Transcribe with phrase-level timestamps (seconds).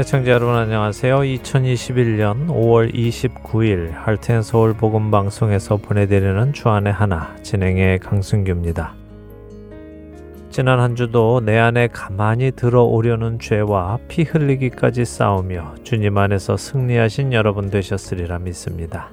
[0.00, 1.18] 애청자 여러분 안녕하세요.
[1.18, 8.94] 2021년 5월 29일 할텐 서울 복음 방송에서 보내드리는 주안의 하나 진행의 강승규입니다.
[10.48, 17.68] 지난 한 주도 내 안에 가만히 들어오려는 죄와 피 흘리기까지 싸우며 주님 안에서 승리하신 여러분
[17.68, 19.10] 되셨으리라 믿습니다.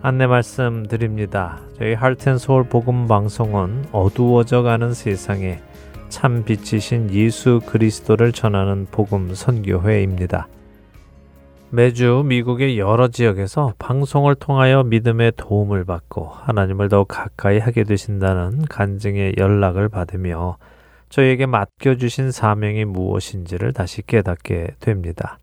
[0.00, 1.58] 안내 말씀 드립니다.
[1.76, 5.58] 저희 할텐 서울 복음 방송은 어두워져 가는 세상에
[6.10, 10.48] 참 빛이신 예수 그리스도를 전하는 복음 선교회입니다.
[11.70, 19.36] 매주 미국의 여러 지역에서 방송을 통하여 믿음의 도움을 받고 하나님을 더 가까이 하게 되신다는 간증의
[19.38, 20.56] 연락을 받으며
[21.10, 25.38] 저에게 맡겨주신 사명이 무엇인지를 다시 깨닫게 됩니다.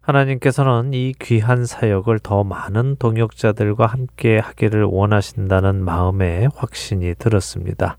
[0.00, 7.98] 하나님께서는 이 귀한 사역을 더 많은 동역자들과 함께 하기를 원하신다는 마음에 확신이 들었습니다.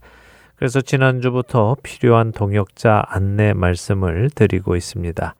[0.64, 5.34] 그래서 지난주부터 필요한 동역자 안내 말씀을 드리고 있습니다.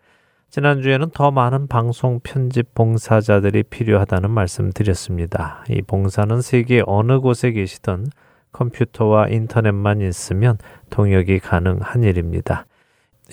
[0.51, 5.65] 지난주에는 더 많은 방송 편집 봉사자들이 필요하다는 말씀 드렸습니다.
[5.71, 8.09] 이 봉사는 세계 어느 곳에 계시든
[8.53, 10.59] 컴퓨터와 인터넷만 있으면
[10.91, 12.67] 동역이 가능한 일입니다.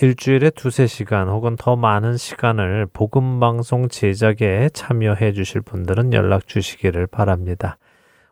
[0.02, 7.78] 일주일에 두세 시간 혹은 더 많은 시간을 복음방송 제작에 참여해 주실 분들은 연락 주시기를 바랍니다.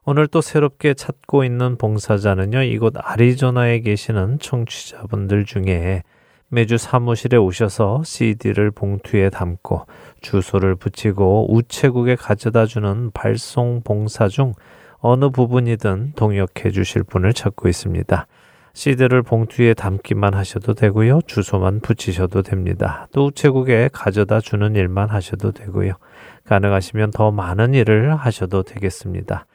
[0.06, 6.04] 오늘 또 새롭게 찾고 있는 봉사자는요, 이곳 아리조나에 계시는 청취자분들 중에
[6.48, 9.86] 매주 사무실에 오셔서 CD를 봉투에 담고
[10.22, 14.54] 주소를 붙이고 우체국에 가져다 주는 발송 봉사 중
[14.98, 18.26] 어느 부분이든 동역해 주실 분을 찾고 있습니다.
[18.74, 21.22] CD를 봉투에 담기만 하셔도 되고요.
[21.28, 23.08] 주소만 붙이셔도 됩니다.
[23.12, 25.94] 또 우체국에 가져다 주는 일만 하셔도 되고요.
[26.46, 29.46] 가능하시면 더 많은 일을 하셔도 되겠습니다.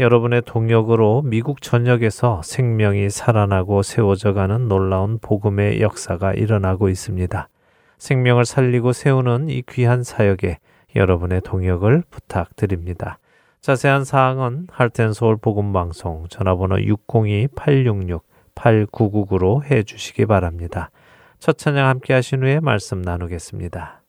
[0.00, 7.50] 여러분의 동력으로 미국 전역에서 생명이 살아나고 세워져 가는 놀라운 복음의 역사가 일어나고 있습니다.
[7.98, 10.56] 생명을 살리고 세우는 이 귀한 사역에
[10.96, 13.18] 여러분의 동역을 부탁드립니다.
[13.60, 20.90] 자세한 사항은 할텐서울 복음방송 전화번호 602-866-8999로 해 주시기 바랍니다.
[21.38, 24.00] 첫 찬양 함께 하신 후에 말씀 나누겠습니다.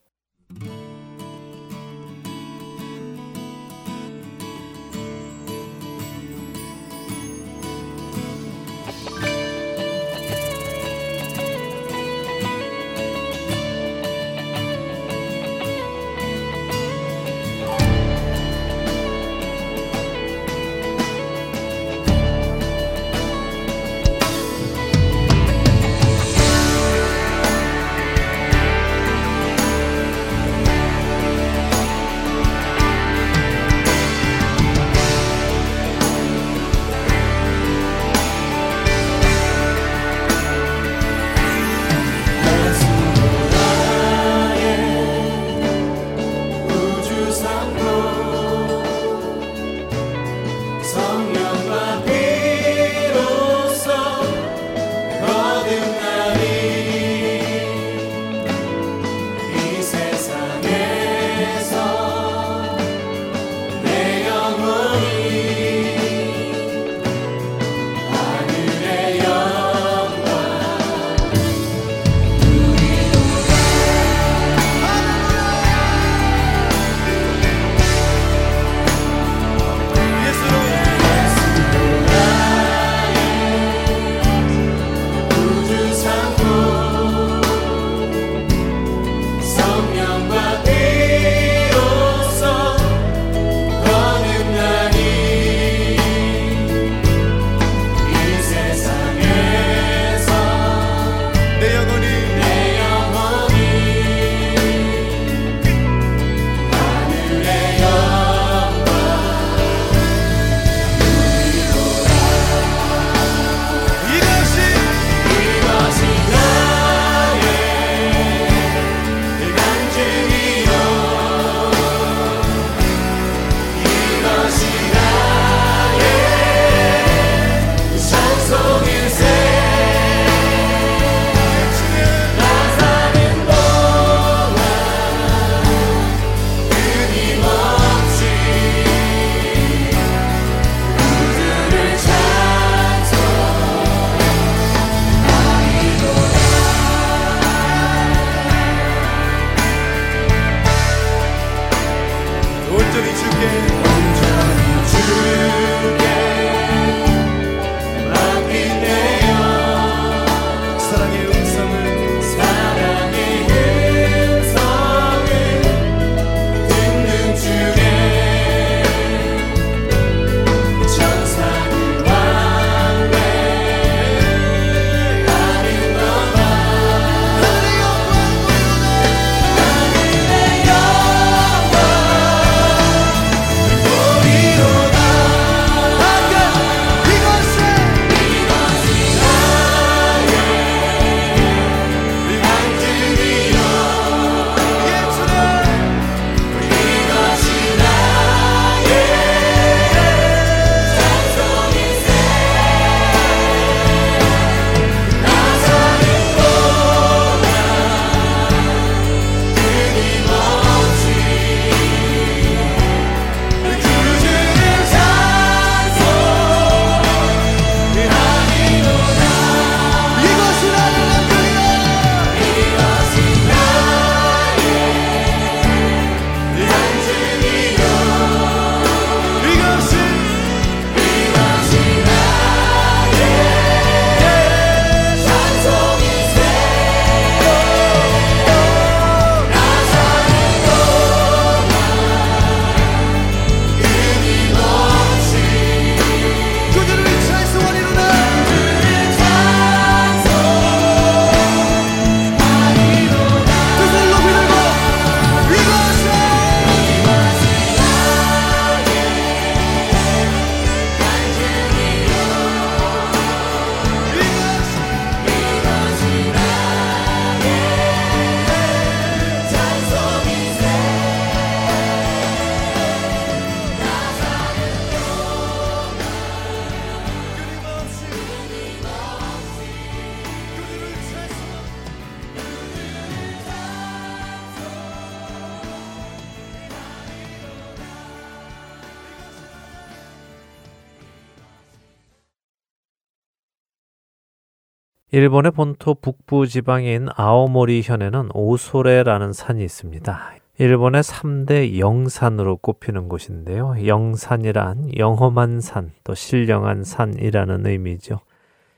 [295.13, 300.35] 일본의 본토 북부 지방인 아오모리 현에는 오소레라는 산이 있습니다.
[300.57, 303.75] 일본의 3대 영산으로 꼽히는 곳인데요.
[303.85, 308.21] 영산이란 영험한 산, 또 신령한 산이라는 의미죠.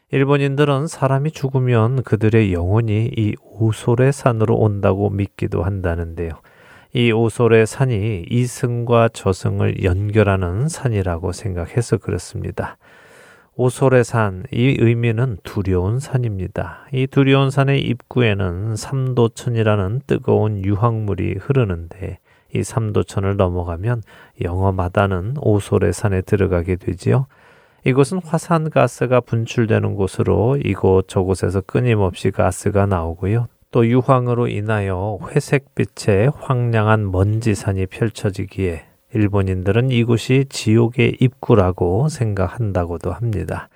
[0.09, 6.31] 일본인들은 사람이 죽으면 그들의 영혼이 이 오소레 산으로 온다고 믿기도 한다는데요.
[6.95, 12.77] 이 오소레 산이 이승과 저승을 연결하는 산이라고 생각해서 그렇습니다.
[13.55, 16.87] 오소레산 이 의미는 두려운 산입니다.
[16.91, 22.17] 이 두려운 산의 입구에는 삼도천이라는 뜨거운 유황물이 흐르는데
[22.55, 24.01] 이 삼도천을 넘어가면
[24.41, 27.27] 영험하다는 오소레산에 들어가게 되지요.
[27.85, 33.47] 이곳은 화산 가스가 분출되는 곳으로 이곳 저곳에서 끊임없이 가스가 나오고요.
[33.69, 43.69] 또 유황으로 인하여 회색빛의 황량한 먼지산이 펼쳐지기에 일본인들은 이곳이 지옥의 입구라고 생각한다고도 합니다.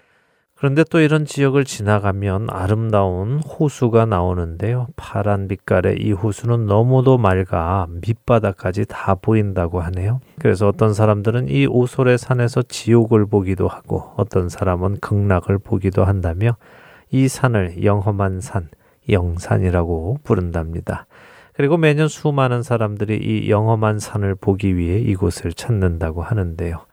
[0.56, 4.88] 그런데 또 이런 지역을 지나가면 아름다운 호수가 나오는데요.
[4.96, 10.20] 파란 빛깔의 이 호수는 너무도 맑아 밑바닥까지 다 보인다고 하네요.
[10.40, 16.58] 그래서 어떤 사람들은 이 오솔의 산에서 지옥을 보기도 하고 어떤 사람은 극락을 보기도 한다며
[17.12, 18.70] 이 산을 영험한 산,
[19.08, 21.06] 영산이라고 부른답니다.
[21.58, 26.86] 그리고 매년 수많은 사람들이 이 영험한 산을 보기 위해 이곳을 찾는다고 하는데요.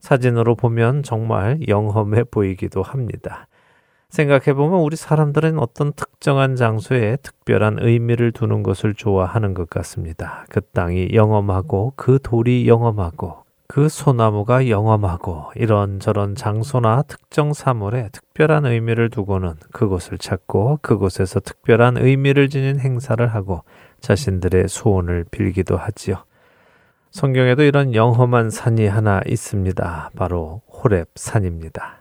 [0.00, 3.48] 사진으로 보면 정말 영험해 보이기도 합니다.
[4.08, 10.46] 생각해보면 우리 사람들은 어떤 특정한 장소에 특별한 의미를 두는 것을 좋아하는 것 같습니다.
[10.48, 19.10] 그 땅이 영험하고 그 돌이 영험하고 그 소나무가 영험하고 이런저런 장소나 특정 사물에 특별한 의미를
[19.10, 23.64] 두고는 그곳을 찾고 그곳에서 특별한 의미를 지닌 행사를 하고
[24.00, 26.24] 자신들의 소원을 빌기도 하지요.
[27.10, 30.10] 성경에도 이런 영험한 산이 하나 있습니다.
[30.16, 31.97] 바로 호랩 산입니다.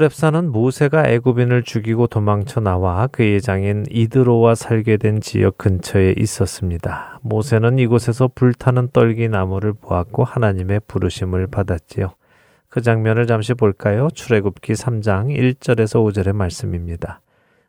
[0.00, 7.18] 호렙산은 모세가 애굽인을 죽이고 도망쳐 나와 그의 장인 이드로와 살게 된 지역 근처에 있었습니다.
[7.20, 12.14] 모세는 이곳에서 불타는 떨기 나무를 보았고 하나님의 부르심을 받았지요.
[12.70, 14.08] 그 장면을 잠시 볼까요?
[14.14, 17.20] 출애굽기 3장 1절에서 5절의 말씀입니다.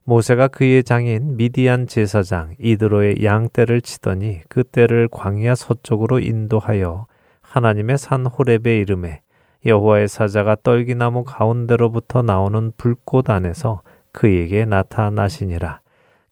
[0.06, 7.08] 모세가 그의 장인 미디안 제사장 이드로의 양떼를 치더니 그 떼를 광야 서쪽으로 인도하여
[7.42, 9.20] 하나님의 산 호렙의 이름에
[9.66, 15.82] 여호와의 사자가 떨기나무 가운데로부터 나오는 불꽃 안에서 그에게 나타나시니라.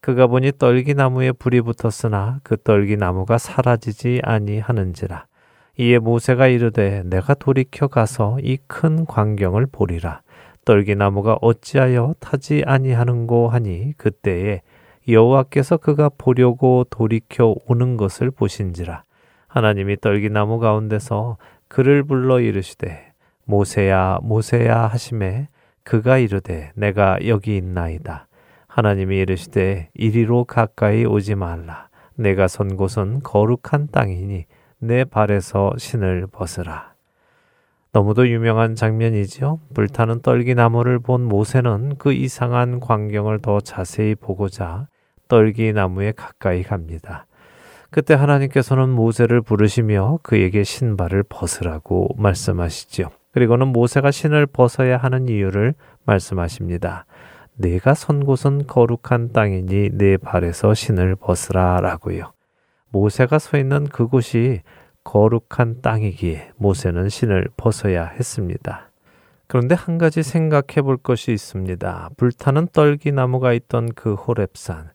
[0.00, 5.26] 그가 보니 떨기나무에 불이 붙었으나 그 떨기나무가 사라지지 아니하는지라.
[5.78, 10.22] 이에 모세가 이르되 내가 돌이켜 가서 이 큰 광경을 보리라.
[10.64, 14.62] 떨기나무가 어찌하여 타지 아니하는고 하니 그때에
[15.08, 19.04] 여호와께서 그가 보려고 돌이켜 오는 것을 보신지라.
[19.48, 21.36] 하나님이 떨기나무 가운데서
[21.68, 23.09] 그를 불러 이르시되
[23.50, 25.48] 모세야 모세야 하심에
[25.82, 28.28] 그가 이르되 내가 여기 있나이다.
[28.68, 31.88] 하나님이 이르시되 이리로 가까이 오지 말라.
[32.14, 34.44] 내가 선 곳은 거룩한 땅이니
[34.78, 36.94] 내 발에서 신을 벗으라.
[37.92, 39.58] 너무도 유명한 장면이지요.
[39.74, 44.86] 불타는 떨기나무를 본 모세는 그 이상한 광경을 더 자세히 보고자
[45.26, 47.26] 떨기나무에 가까이 갑니다.
[47.90, 53.10] 그때 하나님께서는 모세를 부르시며 그에게 신발을 벗으라고 말씀하시지요.
[53.32, 57.06] 그리고는 모세가 신을 벗어야 하는 이유를 말씀하십니다.
[57.54, 62.32] 내가 선 곳은 거룩한 땅이니 내 발에서 신을 벗으라 라고요.
[62.88, 64.62] 모세가 서 있는 그곳이
[65.04, 68.90] 거룩한 땅이기에 모세는 신을 벗어야 했습니다.
[69.46, 72.10] 그런데 한 가지 생각해 볼 것이 있습니다.
[72.16, 74.90] 불타는 떨기나무가 있던 그 호랩산.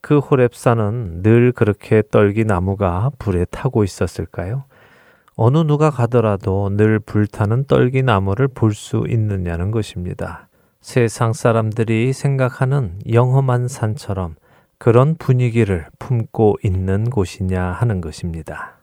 [0.00, 4.64] 그 호랩산은 늘 그렇게 떨기나무가 불에 타고 있었을까요?
[5.38, 10.48] 어느 누가 가더라도 늘 불타는 떨기나무를 볼 수 있느냐는 것입니다.
[10.80, 14.36] 세상 사람들이 생각하는 영험한 산처럼
[14.78, 18.75] 그런 분위기를 품고 있는 곳이냐 하는 것입니다.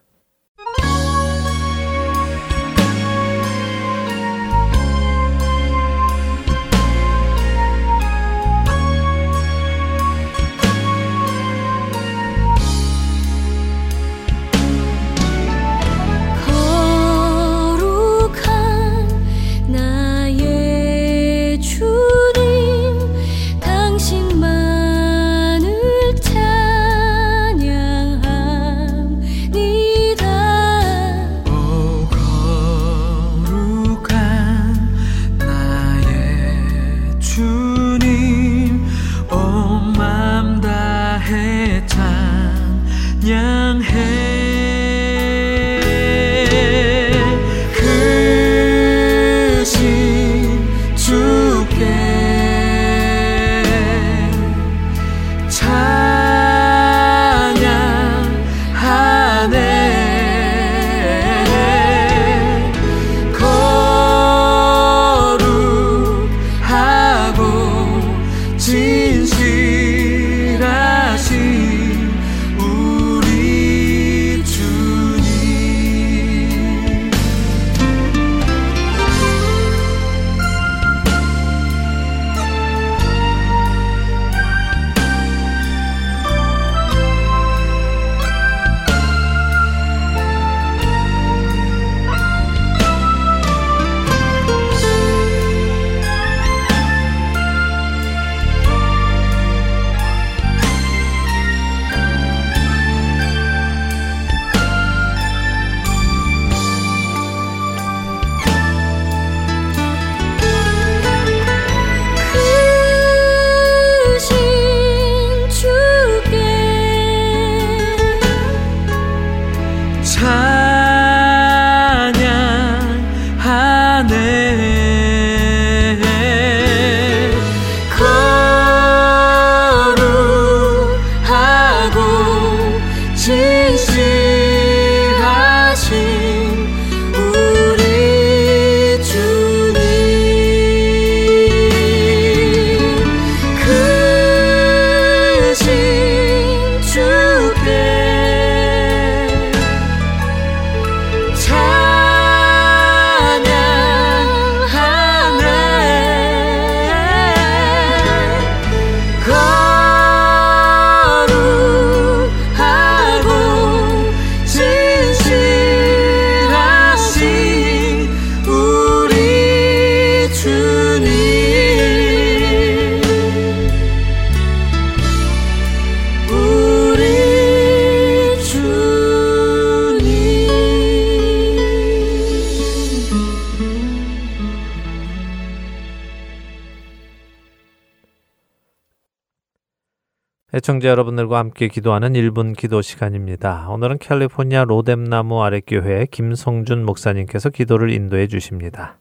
[191.43, 193.67] 함께 기도하는 1분 기도 시간입니다.
[193.69, 198.97] 오늘은 캘리포니아 로뎀나무 아랫교회 김성준 목사님께서 기도를 인도해 주십니다.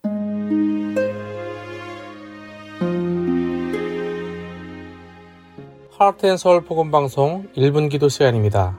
[5.96, 8.76] 하트앤서울 복음방송 1분 기도 시간입니다.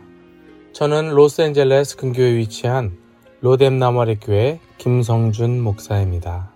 [0.73, 2.97] 저는 로스앤젤레스 근교에 위치한
[3.39, 6.51] 로뎀나무 아랫교회 김성준 목사입니다.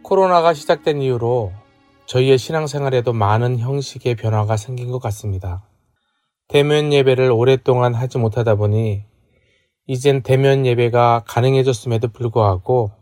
[0.00, 1.52] 코로나가 시작된 이후로
[2.08, 5.62] 저희의 신앙생활에도 많은 형식의 변화가 생긴 것 같습니다.
[6.48, 9.02] 대면 예배를 오랫동안 하지 못하다 보니
[9.86, 12.92] 이젠 대면 예배가 가능해졌음에도 불구하고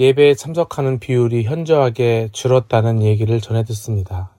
[0.00, 4.34] 예배에 참석하는 비율이 현저하게 줄었다는 얘기를 전해 듣습니다.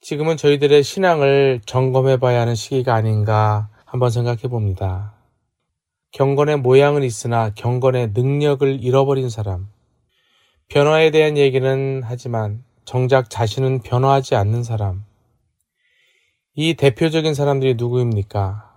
[0.00, 5.14] 지금은 저희들의 신앙을 점검해 봐야 하는 시기가 아닌가 한번 생각해 봅니다.
[6.12, 9.66] 경건의 모양은 있으나 경건의 능력을 잃어버린 사람,
[10.68, 15.04] 변화에 대한 얘기는 하지만 정작 자신은 변화하지 않는 사람.
[16.54, 18.74] 이 대표적인 사람들이 누구입니까?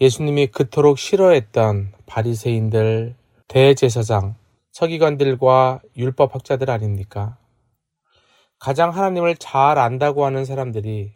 [0.00, 3.16] 예수님이 그토록 싫어했던 바리새인들,
[3.48, 4.36] 대제사장,
[4.70, 7.36] 서기관들과 율법학자들 아닙니까?
[8.60, 11.14] 가장 하나님을 잘 안다고 하는 사람들이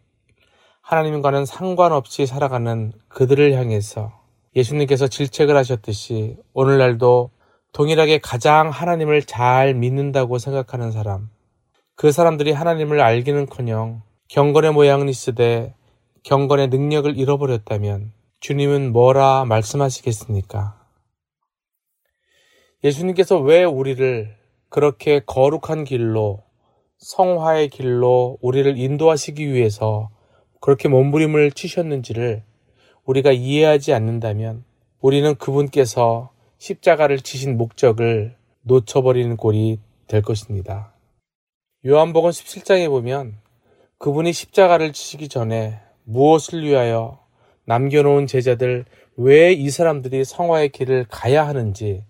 [0.80, 4.12] 하나님과는 상관없이 살아가는 그들을 향해서
[4.56, 7.30] 예수님께서 질책을 하셨듯이 오늘날도
[7.72, 11.30] 동일하게 가장 하나님을 잘 믿는다고 생각하는 사람,
[11.94, 15.74] 그 사람들이 하나님을 알기는 커녕 경건의 모양은 있으되
[16.22, 20.82] 경건의 능력을 잃어버렸다면 주님은 뭐라 말씀하시겠습니까?
[22.84, 24.36] 예수님께서 왜 우리를
[24.68, 26.42] 그렇게 거룩한 길로
[26.98, 30.10] 성화의 길로 우리를 인도하시기 위해서
[30.60, 32.42] 그렇게 몸부림을 치셨는지를
[33.04, 34.64] 우리가 이해하지 않는다면
[35.00, 36.32] 우리는 그분께서
[36.62, 40.92] 십자가를 치신 목적을 놓쳐버리는 꼴이 될 것입니다.
[41.84, 43.36] 요한복음 17장에 보면
[43.98, 47.18] 그분이 십자가를 치시기 전에 무엇을 위하여
[47.64, 48.84] 남겨놓은 제자들
[49.16, 52.04] 왜 이 사람들이 성화의 길을 가야 하는지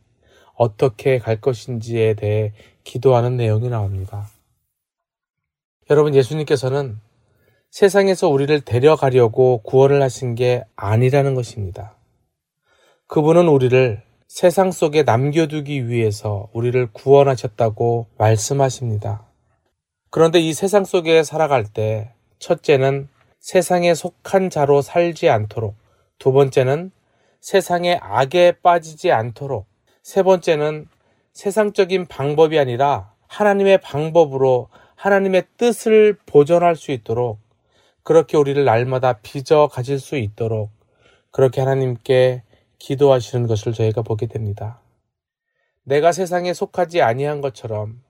[0.55, 2.53] 어떻게 갈 것인지에 대해
[2.85, 4.29] 기도하는 내용이 나옵니다.
[5.89, 7.01] 여러분 예수님께서는
[7.71, 11.97] 세상에서 우리를 데려가려고 구원을 하신 게 아니라는 것입니다.
[13.07, 19.27] 그분은 우리를 세상 속에 남겨두기 위해서 우리를 구원하셨다고 말씀하십니다.
[20.09, 25.75] 그런데 이 세상 속에 살아갈 때 첫째는 세상에 속한 자로 살지 않도록
[26.19, 26.93] 두 번째는
[27.43, 29.67] 세상의 악에 빠지지 않도록
[30.03, 30.89] 세 번째는
[31.35, 37.39] 세상적인 방법이 아니라 하나님의 방법으로 하나님의 뜻을 보존할 수 있도록
[38.03, 40.71] 그렇게 우리를 날마다 빚어 가질 수 있도록
[41.31, 42.45] 그렇게 하나님께
[42.83, 44.81] 기도하시는 것을 저희가 보게 됩니다.
[45.85, 48.03] 내가 세상에 속하지 아니한 것처럼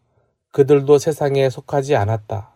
[0.50, 2.54] 그들도 세상에 속하지 않았다.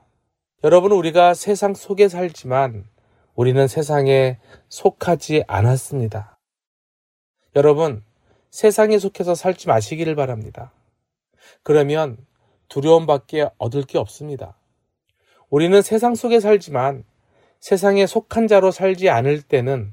[0.65, 2.87] 여러분, 우리가 세상 속에 살지만
[3.35, 4.39] 우리는 세상에
[4.71, 6.39] 속하지 않았습니다.
[7.55, 8.03] 여러분,
[8.51, 10.73] 세상에 속해서 살지 마시기를 바랍니다.
[11.63, 12.17] 그러면
[12.69, 14.57] 두려움밖에 얻을 게 없습니다.
[15.51, 17.05] 우리는 세상 속에 살지만
[17.61, 19.93] 세상에 속한 자로 살지 않을 때는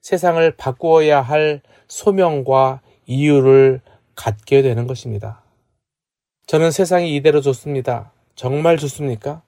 [0.00, 3.80] 세상을 바꾸어야 할 소명과 이유를
[4.14, 5.42] 갖게 되는 것입니다.
[6.46, 8.12] 저는 세상이 이대로 좋습니다.
[8.34, 9.42] 정말 좋습니까?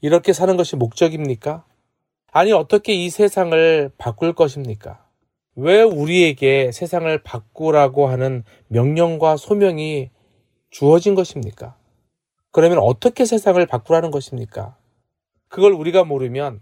[0.00, 1.64] 이렇게 사는 것이 목적입니까?
[2.30, 5.04] 아니, 어떻게 이 세상을 바꿀 것입니까?
[5.56, 10.10] 왜 우리에게 세상을 바꾸라고 하는 명령과 소명이
[10.70, 11.76] 주어진 것입니까?
[12.50, 14.76] 그러면 어떻게 세상을 바꾸라는 것입니까?
[15.48, 16.60] 그걸 우리가 모르면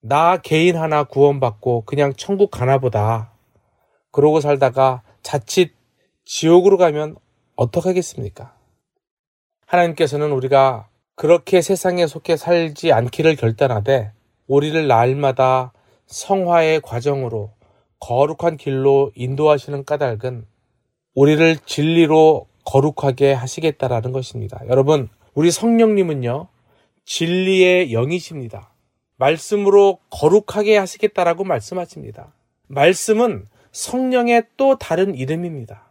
[0.00, 3.32] 나 개인 하나 구원받고 그냥 천국 가나 보다.
[4.12, 5.74] 그러고 살다가 자칫
[6.24, 7.16] 지옥으로 가면
[7.56, 8.54] 어떡하겠습니까?
[9.66, 14.12] 하나님께서는 우리가 그렇게 세상에 속해 살지 않기를 결단하되
[14.46, 15.72] 우리를 날마다
[16.06, 17.52] 성화의 과정으로
[18.00, 20.46] 거룩한 길로 인도하시는 까닭은
[21.14, 24.60] 우리를 진리로 거룩하게 하시겠다라는 것입니다.
[24.68, 26.48] 여러분, 우리 성령님은요,
[27.04, 28.72] 진리의 영이십니다.
[29.18, 32.32] 말씀으로 거룩하게 하시겠다라고 말씀하십니다.
[32.68, 35.88] 말씀은 성령의 또 다른 이름입니다.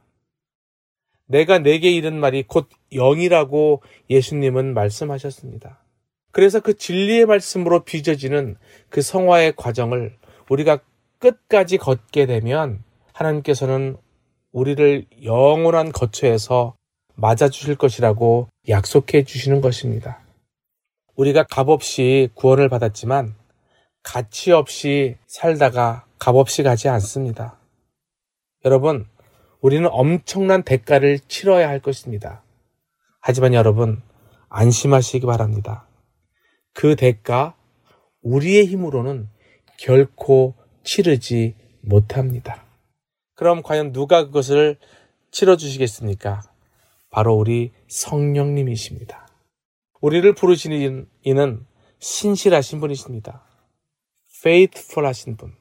[1.28, 5.80] 내가 내게 이른 말이 곧 영이라고 예수님은 말씀하셨습니다.
[6.32, 8.56] 그래서 그 진리의 말씀으로 빚어지는
[8.90, 10.16] 그 성화의 과정을
[10.50, 10.80] 우리가
[11.20, 13.98] 끝까지 걷게 되면 하나님께서는
[14.52, 16.76] 우리를 영원한 거처에서
[17.16, 20.27] 맞아주실 것이라고 약속해 주시는 것입니다.
[21.18, 23.36] 우리가 값없이 구원을 받았지만
[24.04, 27.60] 가치 없이 살다가 값없이 가지 않습니다.
[28.64, 29.08] 여러분,
[29.60, 32.44] 우리는 엄청난 대가를 치러야 할 것입니다.
[33.20, 34.02] 하지만 여러분,
[34.50, 35.88] 안심하시기 바랍니다.
[36.74, 37.56] 그 대가
[38.22, 39.28] 우리의 힘으로는
[39.78, 40.54] 결코
[40.84, 42.64] 치르지 못합니다.
[43.34, 44.78] 그럼 과연 누가 그것을
[45.32, 46.44] 치러주시겠습니까?
[47.10, 49.27] 바로 우리 성령님이십니다.
[50.02, 51.66] 우리를 부르시는 이는
[52.00, 53.44] 신실하신 분이십니다.
[54.40, 55.54] faithful 하신 분.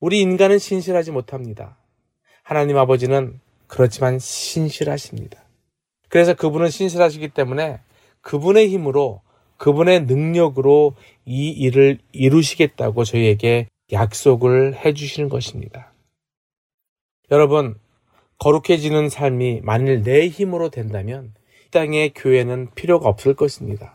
[0.00, 1.78] 우리 인간은 신실하지 못합니다.
[2.42, 5.42] 하나님 아버지는 그렇지만 신실하십니다.
[6.08, 7.80] 그래서 그분은 신실하시기 때문에
[8.20, 9.22] 그분의 힘으로
[9.56, 15.92] 그분의 능력으로 이 일을 이루시겠다고 저희에게 약속을 해주시는 것입니다.
[17.30, 17.78] 여러분,
[18.38, 21.34] 거룩해지는 삶이 만일 내 힘으로 된다면
[21.68, 23.94] 이 땅의 교회는 필요가 없을 것입니다.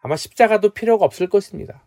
[0.00, 1.82] 아마 십자가도 필요가 없을 것입니다.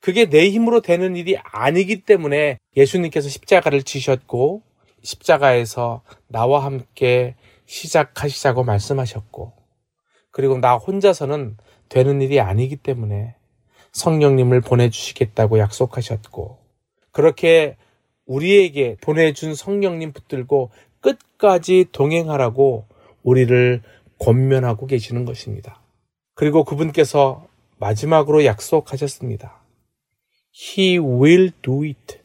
[0.00, 4.62] 그게 내 힘으로 되는 일이 아니기 때문에 예수님께서 십자가를 지셨고
[5.02, 7.34] 십자가에서 나와 함께
[7.66, 9.52] 시작하시자고 말씀하셨고
[10.30, 11.56] 그리고 나 혼자서는
[11.88, 13.34] 되는 일이 아니기 때문에
[13.92, 16.58] 성령님을 보내주시겠다고 약속하셨고
[17.10, 17.76] 그렇게
[18.26, 22.86] 우리에게 보내준 성령님 붙들고 끝까지 동행하라고
[23.24, 23.82] 우리를
[24.20, 25.80] 권면하고 계시는 것입니다.
[26.34, 27.46] 그리고 그분께서
[27.78, 29.60] 마지막으로 약속하셨습니다.
[30.54, 32.20] He will do it.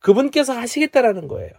[0.00, 1.50] 그분께서 하시겠다라는 거예요.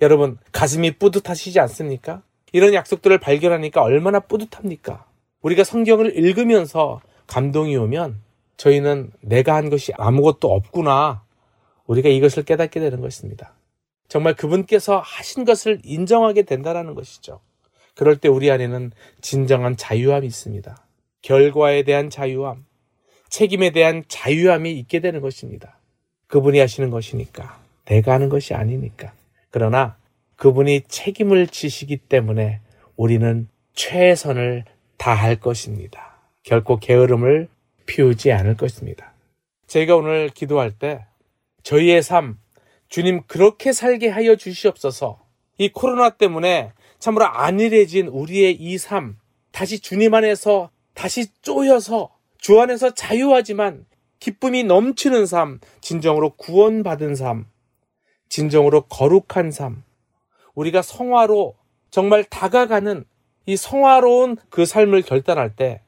[0.00, 2.22] 여러분, 가슴이 뿌듯하시지 않습니까?
[2.52, 5.06] 이런 약속들을 발견하니까 얼마나 뿌듯합니까?
[5.40, 8.20] 우리가 성경을 읽으면서 감동이 오면
[8.56, 11.24] 저희는 내가 한 것이 아무것도 없구나.
[11.86, 13.54] 우리가 이것을 깨닫게 되는 것입니다.
[14.08, 17.40] 정말 그분께서 하신 것을 인정하게 된다는 것이죠.
[17.94, 20.86] 그럴 때 우리 안에는 진정한 자유함이 있습니다.
[21.22, 22.64] 결과에 대한 자유함,
[23.28, 25.78] 책임에 대한 자유함이 있게 되는 것입니다.
[26.26, 27.60] 그분이 하시는 것이니까.
[27.84, 29.12] 내가 하는 것이 아니니까.
[29.50, 29.96] 그러나
[30.36, 32.60] 그분이 책임을 지시기 때문에
[32.96, 34.64] 우리는 최선을
[34.96, 36.18] 다할 것입니다.
[36.42, 37.48] 결코 게으름을
[37.86, 39.12] 피우지 않을 것입니다.
[39.66, 41.06] 제가 오늘 기도할 때
[41.62, 42.38] 저희의 삶,
[42.88, 45.20] 주님 그렇게 살게 하여 주시옵소서.
[45.58, 46.72] 이 코로나 때문에
[47.02, 49.16] 참으로 안일해진 우리의 이 삶,
[49.50, 53.86] 다시 주님 안에서 다시 쪼여서 주 안에서 자유하지만
[54.20, 57.46] 기쁨이 넘치는 삶, 진정으로 구원받은 삶,
[58.28, 59.82] 진정으로 거룩한 삶,
[60.54, 61.56] 우리가 성화로
[61.90, 63.04] 정말 다가가는
[63.46, 65.80] 이 성화로운 그 삶을 결단할 때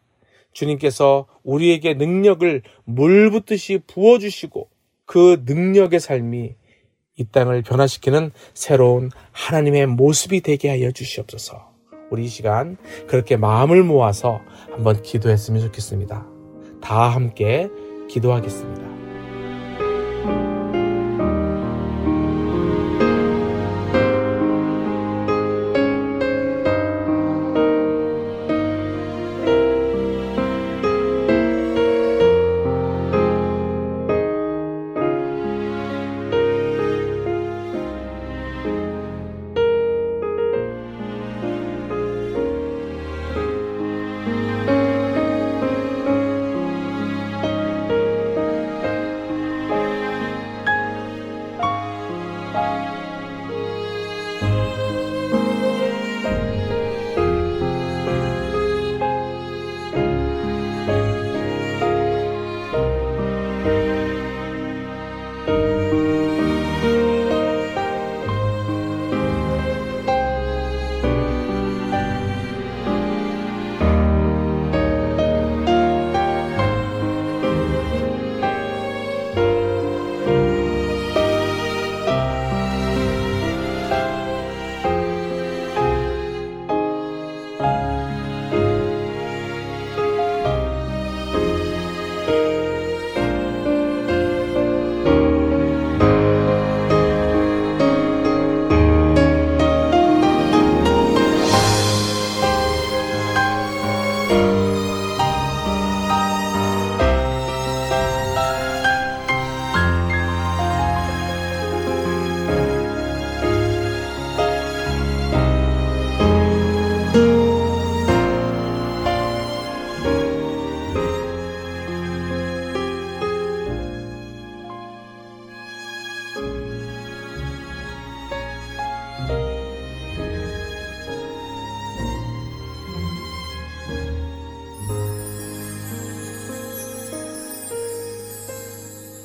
[0.53, 4.69] 주님께서 우리에게 능력을 물 붓듯이 부어주시고
[5.07, 6.57] 그 능력의 삶이
[7.17, 11.73] 이 땅을 변화시키는 새로운 하나님의 모습이 되게 하여 주시옵소서.
[12.11, 16.27] 우리 이 시간 그렇게 마음을 모아서 한번 기도했으면 좋겠습니다.
[16.81, 17.69] 다 함께
[18.09, 18.95] 기도하겠습니다.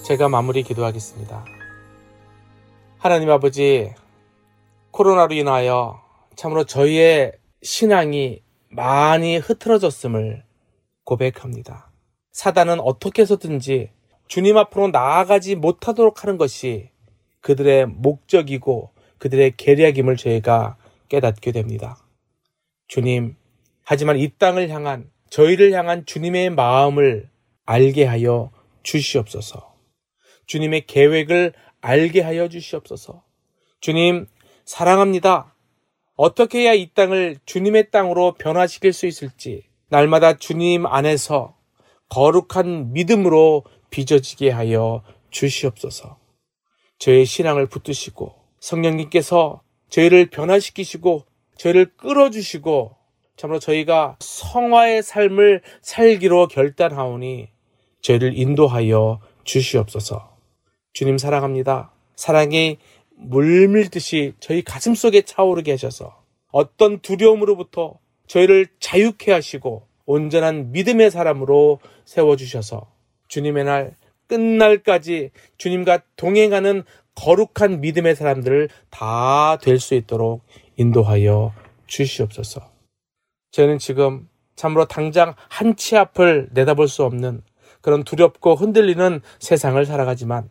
[0.09, 1.45] 제가 마무리 기도하겠습니다.
[2.97, 3.93] 하나님 아버지,
[4.89, 6.01] 코로나로 인하여
[6.35, 10.43] 참으로 저희의 신앙이 많이 흐트러졌음을
[11.03, 11.91] 고백합니다.
[12.31, 13.91] 사단은 어떻게 해서든지
[14.27, 16.89] 주님 앞으로 나아가지 못하도록 하는 것이
[17.41, 20.77] 그들의 목적이고 그들의 계략임을 저희가
[21.09, 22.03] 깨닫게 됩니다.
[22.87, 23.35] 주님,
[23.83, 27.29] 하지만 이 땅을 향한 저희를 향한 주님의 마음을
[27.67, 28.49] 알게 하여
[28.81, 29.68] 주시옵소서.
[30.49, 33.23] 주님의 계획을 알게 하여 주시옵소서.
[33.81, 34.25] 주님,
[34.65, 35.55] 사랑합니다.
[36.15, 41.55] 어떻게 해야 이 땅을 주님의 땅으로 변화시킬 수 있을지 날마다 주님 안에서
[42.09, 46.17] 거룩한 믿음으로 빚어지게 하여 주시옵소서.
[46.97, 51.25] 저의 신앙을 붙드시고 성령님께서 저희를 변화시키시고
[51.57, 52.95] 저희를 끌어주시고
[53.37, 57.49] 참으로 저희가 성화의 삶을 살기로 결단하오니
[58.01, 60.38] 저희를 인도하여 주시옵소서.
[60.93, 61.91] 주님 사랑합니다.
[62.15, 62.77] 사랑이
[63.15, 72.91] 물밀듯이 저희 가슴 속에 차오르게 하셔서 어떤 두려움으로부터 저희를 자유케 하시고 온전한 믿음의 사람으로 세워주셔서
[73.27, 73.95] 주님의 날
[74.27, 76.83] 끝날까지 주님과 동행하는
[77.15, 80.43] 거룩한 믿음의 사람들을 다 될 수 있도록
[80.77, 81.53] 인도하여
[81.87, 82.61] 주시옵소서.
[83.51, 87.41] 저는 지금 참으로 당장 한 치 앞을 내다볼 수 없는
[87.81, 90.49] 그런 두렵고 흔들리는 세상을 살아가지만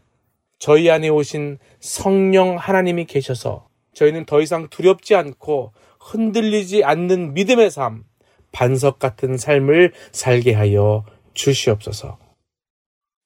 [0.59, 8.05] 저희 안에 오신 성령 하나님이 계셔서 저희는 더 이상 두렵지 않고 흔들리지 않는 믿음의 삶,
[8.53, 12.18] 반석 같은 삶을 살게 하여 주시옵소서.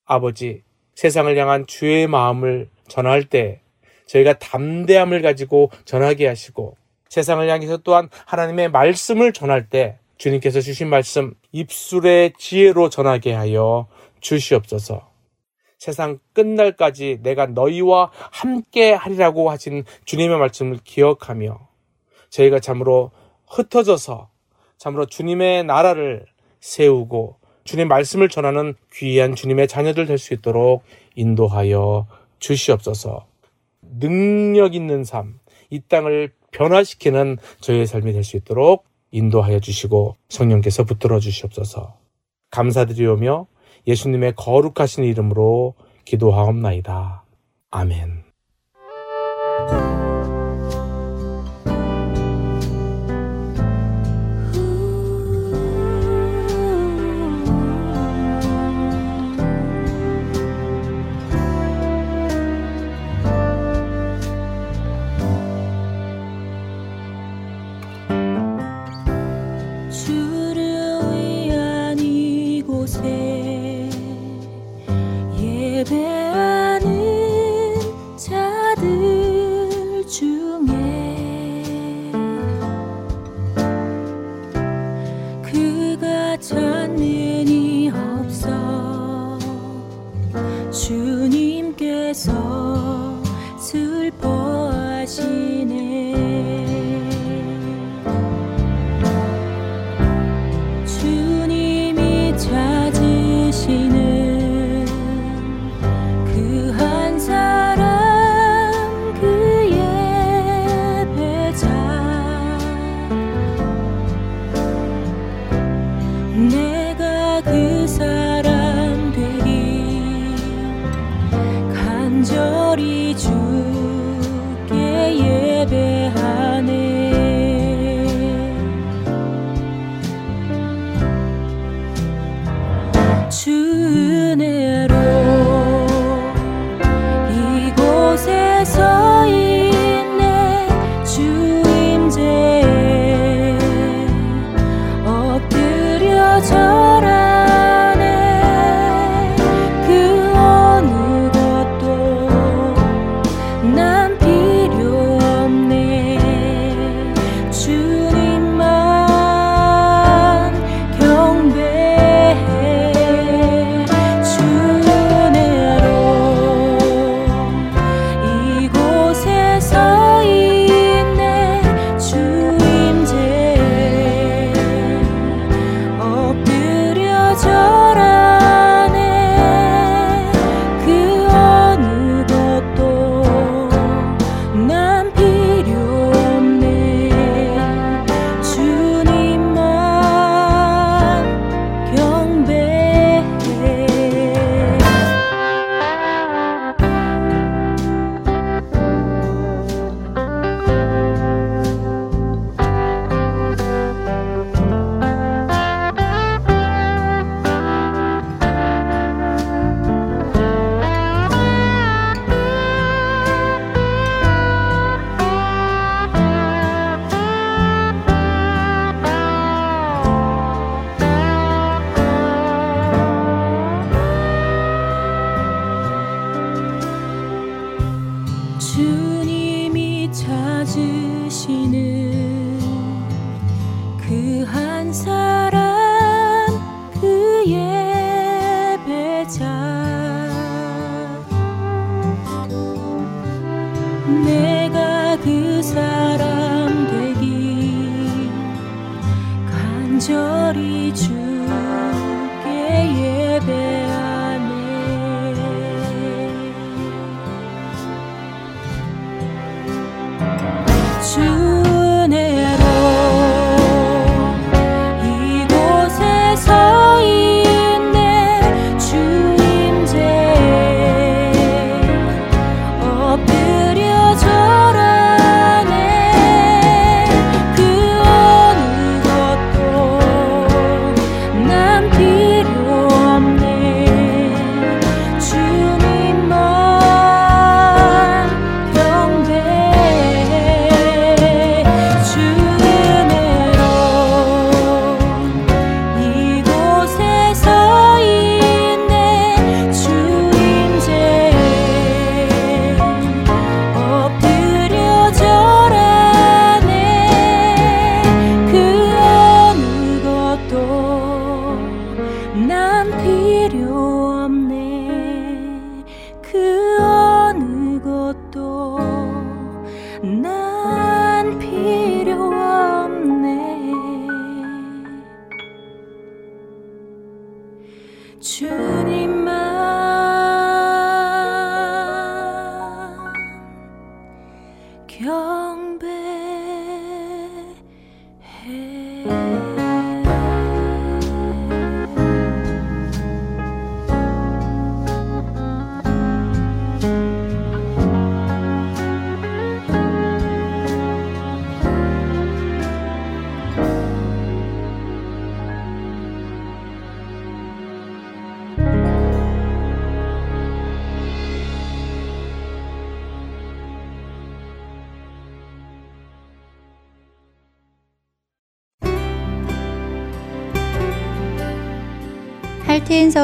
[0.05, 0.63] 아버지,
[0.95, 3.61] 세상을 향한 주의 마음을 전할 때
[4.07, 6.77] 저희가 담대함을 가지고 전하게 하시고
[7.09, 13.89] 세상을 향해서 또한 하나님의 말씀을 전할 때 주님께서 주신 말씀 입술의 지혜로 전하게 하여
[14.21, 15.12] 주시옵소서.
[15.83, 21.59] 세상 끝날까지 내가 너희와 함께 하리라고 하신 주님의 말씀을 기억하며
[22.31, 23.11] 저희가 참으로
[23.49, 24.31] 흩어져서
[24.79, 26.25] 참으로 주님의 나라를
[26.61, 30.85] 세우고 주님 말씀을 전하는 귀한 주님의 자녀들 될 수 있도록
[31.17, 32.07] 인도하여
[32.39, 33.27] 주시옵소서.
[33.81, 41.19] 능력 있는 삶, 이 땅을 변화시키는 저희의 삶이 될 수 있도록 인도하여 주시고 성령께서 붙들어
[41.19, 41.97] 주시옵소서.
[42.53, 43.49] 감사드리오며
[43.87, 47.25] 예수님의 거룩하신 이름으로 기도하옵나이다.
[47.71, 48.25] 아멘.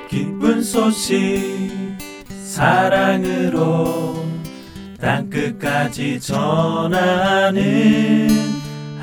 [0.09, 1.97] 기쁜 소식
[2.43, 4.27] 사랑으로
[5.01, 7.59] 땅끝까지 전하는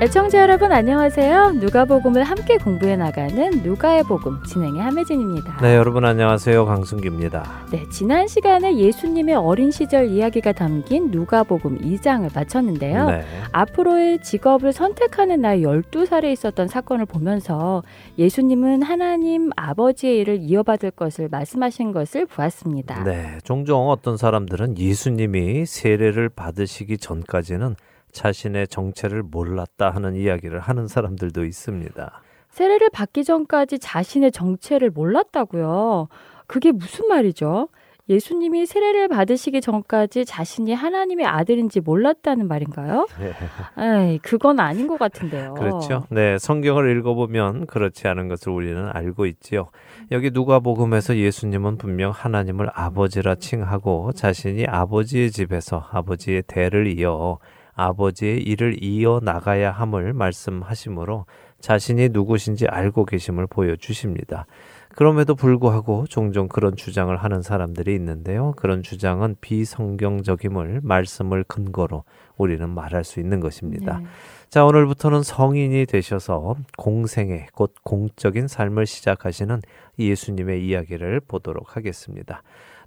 [0.00, 1.52] 애청자 여러분 안녕하세요.
[1.52, 5.58] 누가복음을 함께 공부해 나가는 누가의 복음 진행의 함혜진입니다.
[5.62, 6.66] 네, 여러분 안녕하세요.
[6.66, 7.66] 강승기입니다.
[7.70, 13.06] 네, 지난 시간에 예수님의 어린 시절 이야기가 담긴 누가복음 2장을 마쳤는데요.
[13.06, 13.24] 네.
[13.52, 17.84] 앞으로의 직업을 선택하는 나이 12살에 있었던 사건을 보면서
[18.18, 23.04] 예수님은 하나님 아버지의 일을 이어받을 것을 말씀하신 것을 보았습니다.
[23.04, 27.76] 네, 종종 어떤 사람들은 예수님이 세례를 받으시기 전까지는
[28.14, 32.22] 자신의 정체를 몰랐다 하는 이야기를 하는 사람들도 있습니다.
[32.48, 36.08] 세례를 받기 전까지 자신의 정체를 몰랐다고요.
[36.46, 37.68] 그게 무슨 말이죠?
[38.08, 43.06] 예수님이 세례를 받으시기 전까지 자신이 하나님의 아들인지 몰랐다는 말인가요?
[43.18, 44.12] 네.
[44.12, 45.54] 에이, 그건 아닌 것 같은데요.
[45.54, 46.04] 그렇죠.
[46.10, 49.68] 네, 성경을 읽어보면 그렇지 않은 것을 우리는 알고 있지요.
[50.12, 57.38] 여기 누가복음에서 예수님은 분명 하나님을 아버지라 칭하고 자신이 아버지의 집에서 아버지의 대를 이어
[57.74, 61.26] 아버지의 일을 이어 나가야 함을 말씀하시므로
[61.60, 64.46] 자신이 누구신지 알고 계심을 보여주십니다.
[64.94, 68.52] 그럼에도 불구하고 종종 그런 주장을 하는 사람들이 있는데요.
[68.56, 72.04] 그런 주장은 비성경적임을 말씀을 근거로
[72.36, 73.98] 우리는 말할 수 있는 것입니다.
[73.98, 74.06] 네.
[74.50, 79.60] 자, 오늘부터는 성인이 되셔서 공생의 곧 공적인 삶을 시작하시는
[79.98, 82.42] 예수님의 이야기를 보도록 하겠습니다.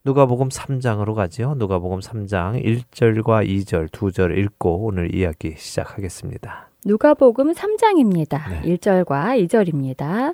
[0.07, 1.55] 누가복음 3장으로 가지요.
[1.55, 6.69] 누가복음 3장 1절과 2절 두 절 읽고 오늘 이야기 시작하겠습니다.
[6.85, 8.49] 누가복음 3장입니다.
[8.49, 8.77] 네.
[8.77, 10.33] 1절과 2절입니다.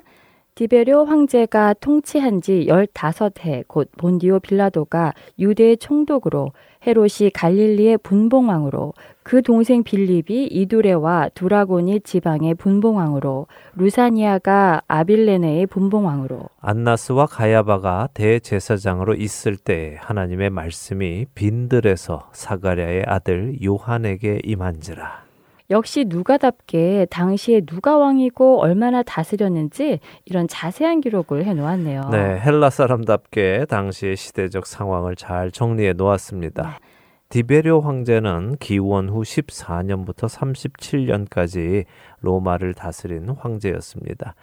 [0.54, 6.52] 디베료 황제가 통치한 지 15해 곧 본디오 빌라도가 유대의 총독으로
[6.86, 8.94] 헤롯이 갈릴리의 분봉왕으로
[9.24, 19.96] 그 동생 빌립이 이두레와 두라고니 지방의 분봉왕으로 루사니아가 아빌레네의 분봉왕으로 안나스와 가야바가 대제사장으로 있을 때
[20.00, 25.24] 하나님의 말씀이 빈들에서 사가랴의 아들 요한에게 임한지라
[25.70, 32.10] 역시 누가답게 당시에 누가 왕이고 얼마나 다스렸는지 이런 자세한 기록을 해 놓았네요.
[32.10, 36.62] 네, 헬라 사람답게 당시의 시대적 상황을 잘 정리해 놓았습니다.
[36.62, 36.93] 네.
[37.28, 41.84] 디베료 황제는 기원 후 14년부터 37년까지
[42.20, 44.34] 로마를 다스린 황제였습니다.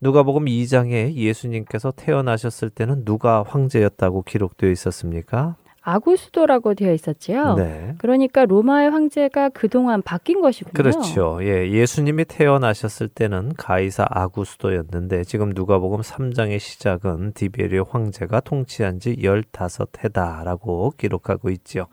[0.00, 5.56] 누가복음 2장에 예수님께서 태어나셨을 때는 누가 황제였다고 기록되어 있었습니까?
[5.82, 7.54] 아구스도라고 되어 있었지요.
[7.54, 7.94] 네.
[7.98, 10.72] 그러니까 로마의 황제가 그동안 바뀐 것이군요.
[10.74, 11.38] 그렇죠.
[11.42, 20.96] 예, 예수님이 태어나셨을 때는 가이사 아구스도였는데 지금 누가복음 3장의 시작은 디베리오 황제가 통치한 지 15해다라고
[20.96, 21.86] 기록하고 있지요.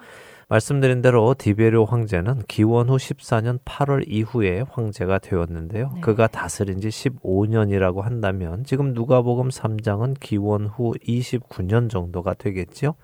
[0.49, 5.91] 말씀드린 대로 디베리오 황제는 기원 후 14년 8월 이후에 황제가 되었는데요.
[5.95, 6.01] 네.
[6.01, 12.95] 그가 다스린 지 15년이라고 한다면 지금 누가복음 3장은 기원 후 29년 정도가 되겠죠.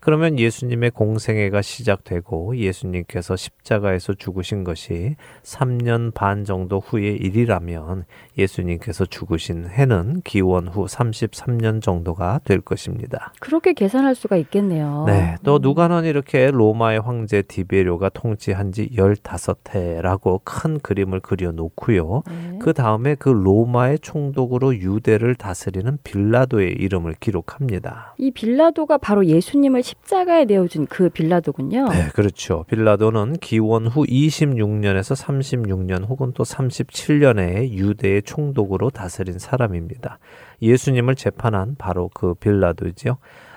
[0.00, 8.04] 그러면 예수님의 공생애가 시작되고 예수님께서 십자가에서 죽으신 것이 3년 반 정도 후의 일이라면
[8.36, 13.32] 예수님께서 죽으신 해는 기원 후 33년 정도가 될 것입니다.
[13.40, 15.04] 그렇게 계산할 수가 있겠네요.
[15.06, 15.36] 네.
[15.42, 15.62] 또 음.
[15.62, 22.22] 누가는 이렇게 로마의 황제 디베료가 통치한 지 15해라고 큰 그림을 그려 놓고요.
[22.28, 22.58] 네.
[22.60, 28.14] 그 다음에 그 로마의 총독으로 유대를 다스리는 빌라도의 이름을 기록합니다.
[28.18, 31.88] 이 빌라도가 바로 예수님을 십자가에 내어준 그 빌라도군요.
[31.88, 32.64] 네, 그렇죠.
[32.68, 40.18] 빌라도는 기원 후 26년에서 36년 혹은 또 37년에 유대의 총독으로 다스린 사람입니다.
[40.60, 43.16] 예수님을 재판한 바로 그 빌라도지요.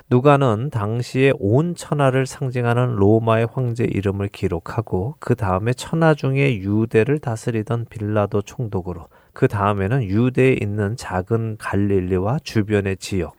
[0.09, 7.87] 누가는 당시에 온 천하를 상징하는 로마의 황제 이름을 기록하고 그 다음에 천하 중에 유대를 다스리던
[7.89, 13.35] 빌라도 총독으로 그 다음에는 유대에 있는 작은 갈릴리와 주변의 지역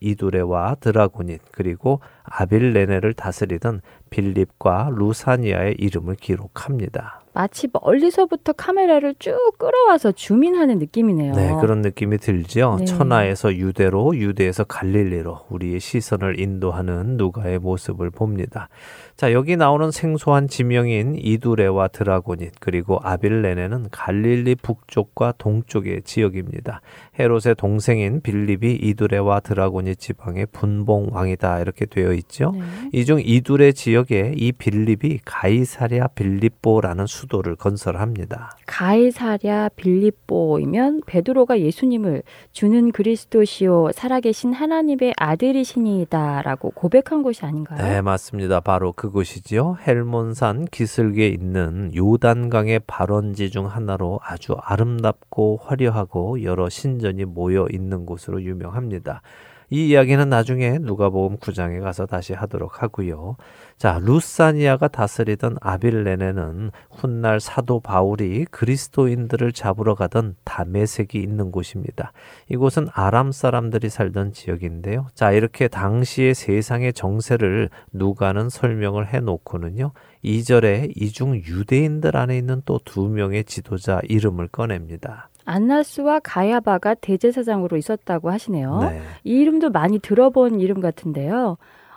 [0.00, 7.25] 이두레와 드라고닛 그리고 아빌레네를 다스리던 빌립과 루사니아의 이름을 기록합니다.
[7.36, 11.34] 마치 멀리서부터 카메라를 쭉 끌어와서 주민하는 느낌이네요.
[11.34, 12.76] 네, 그런 느낌이 들죠.
[12.78, 12.86] 네.
[12.86, 18.70] 천하에서 유대로, 유대에서 갈릴리로 우리의 시선을 인도하는 누가의 모습을 봅니다.
[19.16, 26.80] 자, 여기 나오는 생소한 지명인 이두레와 드라고닛 그리고 아빌레네는 갈릴리 북쪽과 동쪽의 지역입니다.
[27.18, 32.52] 헤롯의 동생인 빌립이 이두레와 드라고닛 지방의 분봉 왕이다 이렇게 되어 있죠.
[32.52, 32.62] 네.
[32.94, 38.56] 이중 이두레 지역에 이 빌립이 가이사랴 빌립보라는 수 도를 건설합니다.
[38.66, 42.22] 가이사랴 빌립보이면 베드로가 예수님을
[42.52, 47.82] 주는 그리스도시요 살아계신 하나님의 아들이시니다라고 고백한 곳이 아닌가요?
[47.82, 48.60] 네, 맞습니다.
[48.60, 49.78] 바로 그 그곳이지요.
[49.86, 58.42] 헬몬산 기슭에 있는 요단강의 발원지 중 하나로 아주 아름답고 화려하고 여러 신전이 모여 있는 곳으로
[58.42, 59.22] 유명합니다.
[59.70, 63.36] 이 이야기는 나중에 누가복음 9장에 가서 다시 하도록 하고요.
[63.76, 72.12] 자, 루사니아가 다스리던 아빌레네는 훗날 사도 바울이 그리스도인들을 잡으러 가던 다메색이 있는 곳입니다.
[72.48, 75.08] 이곳은 아람 사람들이 살던 지역인데요.
[75.14, 79.92] 자, 이렇게 당시의 세상의 정세를 누가는 설명을 해 놓고는요.
[80.24, 85.28] 2절에 이중 유대인들 안에 있는 또 두 명의 지도자 이름을 꺼냅니다.
[85.44, 88.78] 안나스와 가야바가 대제사장으로 있었다고 하시네요.
[88.80, 89.00] 네.
[89.24, 91.56] 이 이름도 많이 들어본 이름 같은데요.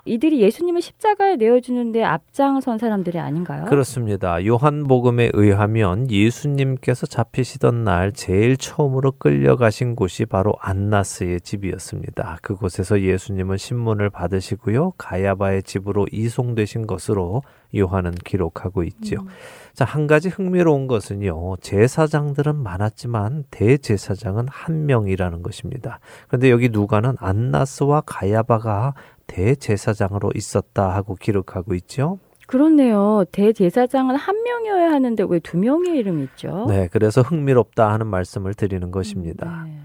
[0.09, 3.65] 이들이 예수님을 십자가에 내어주는데 앞장선 사람들이 아닌가요?
[3.65, 4.43] 그렇습니다.
[4.43, 12.39] 요한복음에 의하면 예수님께서 잡히시던 날 제일 처음으로 끌려가신 곳이 바로 안나스의 집이었습니다.
[12.41, 14.93] 그곳에서 예수님은 신문을 받으시고요.
[14.97, 17.43] 가야바의 집으로 이송되신 것으로
[17.77, 19.21] 요한은 기록하고 있지요.
[19.21, 19.27] 음.
[19.73, 21.57] 자, 한 가지 흥미로운 것은요.
[21.61, 25.99] 제사장들은 많았지만 대제사장은 한 명이라는 것입니다.
[26.27, 28.95] 그런데 여기 누가는 안나스와 가야바가
[29.29, 32.19] 대제사장으로 있었다 하고 기록하고 있죠.
[32.47, 33.25] 그렇네요.
[33.31, 36.65] 대제사장은 한 명이어야 하는데 왜 두 명의 이름이 있죠?
[36.67, 39.47] 네, 그래서 흥미롭다 하는 말씀을 드리는 것입니다.
[39.47, 39.79] 음, 네.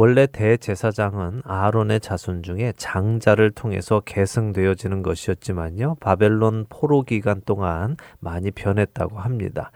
[0.00, 5.96] 원래 대제사장은 아론의 자손 중에 장자를 통해서 계승되어지는 것이었지만요.
[5.98, 9.72] 바벨론 포로 기간 동안 많이 변했다고 합니다.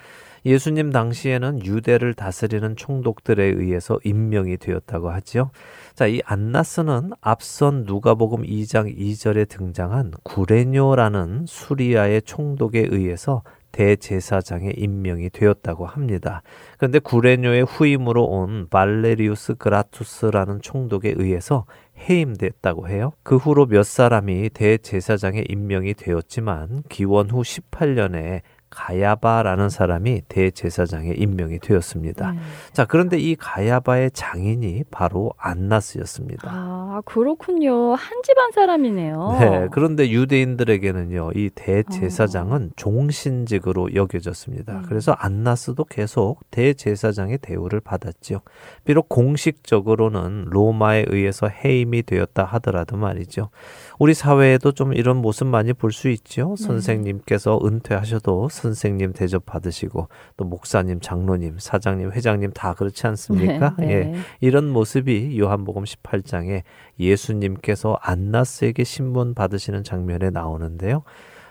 [0.47, 5.51] 예수님 당시에는 유대를 다스리는 총독들에 의해서 임명이 되었다고 하지요.
[5.97, 13.43] 자, 이 안나스는 앞선 누가복음 2장 2절에 등장한 구레뇨라는 수리아의 총독에 의해서
[13.73, 16.43] 대제사장에 임명이 되었다고 합니다.
[16.79, 21.64] 그런데 구레뇨의 후임으로 온 발레리우스 그라투스라는 총독에 의해서
[22.09, 23.12] 해임됐다고 해요.
[23.23, 28.43] 그 후로 몇 사람이 대제사장에 임명이 되었지만 기원 후 18년에
[28.73, 32.33] 가야바라는 사람이 대제사장에 임명이 되었습니다.
[32.33, 32.39] 네.
[32.73, 36.51] 자, 그런데 이 가야바의 장인이 바로 안나스였습니다.
[36.53, 37.95] 아, 그렇군요.
[37.95, 39.37] 한 집안 사람이네요.
[39.39, 39.68] 네.
[39.70, 42.75] 그런데 유대인들에게는요, 이 대제사장은 어.
[42.77, 44.79] 종신직으로 여겨졌습니다.
[44.79, 44.83] 음.
[44.89, 48.41] 그래서 안나스도 계속 대제사장의 대우를 받았지요.
[48.85, 53.51] 비록 공식적으로는 로마에 의해서 해임이 되었다 하더라도 말이죠.
[53.99, 56.55] 우리 사회에도 좀 이런 모습 많이 볼 수 있죠.
[56.59, 56.64] 네.
[56.64, 63.75] 선생님께서 은퇴하셔도 선생님 대접 받으시고 또 목사님, 장로님, 사장님, 회장님 다 그렇지 않습니까?
[63.79, 63.93] 네, 네.
[63.93, 64.15] 예.
[64.41, 66.63] 이런 모습이 요한복음 18장에
[67.01, 71.03] 예수님께서 안나스에게 신문 받으시는 장면에 나오는데요.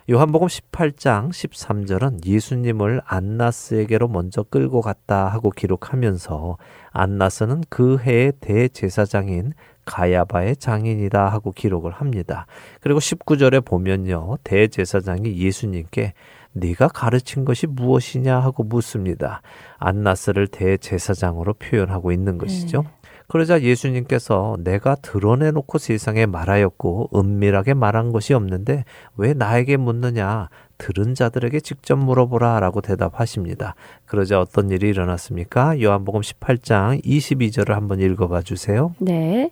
[0.09, 6.57] 요한복음 18장 13절은 예수님을 안나스에게로 먼저 끌고 갔다 하고 기록하면서
[6.91, 9.53] 안나스는 그 해의 대제사장인
[9.85, 12.45] 가야바의 장인이다 하고 기록을 합니다.
[12.81, 14.37] 그리고 19절에 보면요.
[14.43, 16.13] 대제사장이 예수님께
[16.53, 19.41] 네가 가르친 것이 무엇이냐 하고 묻습니다.
[19.77, 22.83] 안나스를 대제사장으로 표현하고 있는 것이죠.
[22.83, 22.87] 네.
[23.31, 28.83] 그러자 예수님께서 내가 드러내놓고 세상에 말하였고 은밀하게 말한 것이 없는데
[29.15, 33.75] 왜 나에게 묻느냐 들은 자들에게 직접 물어보라 라고 대답하십니다.
[34.05, 35.79] 그러자 어떤 일이 일어났습니까?
[35.81, 38.93] 요한복음 18장 22절을 한번 읽어봐 주세요.
[38.99, 39.51] 네.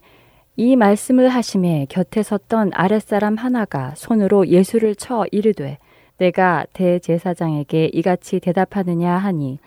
[0.57, 5.77] 이 말씀을 하심에 곁에 섰던 아랫사람 하나가 손으로 예수를 쳐 이르되
[6.20, 9.59] 내가 대제사장에게 이같이 대답하느냐 하니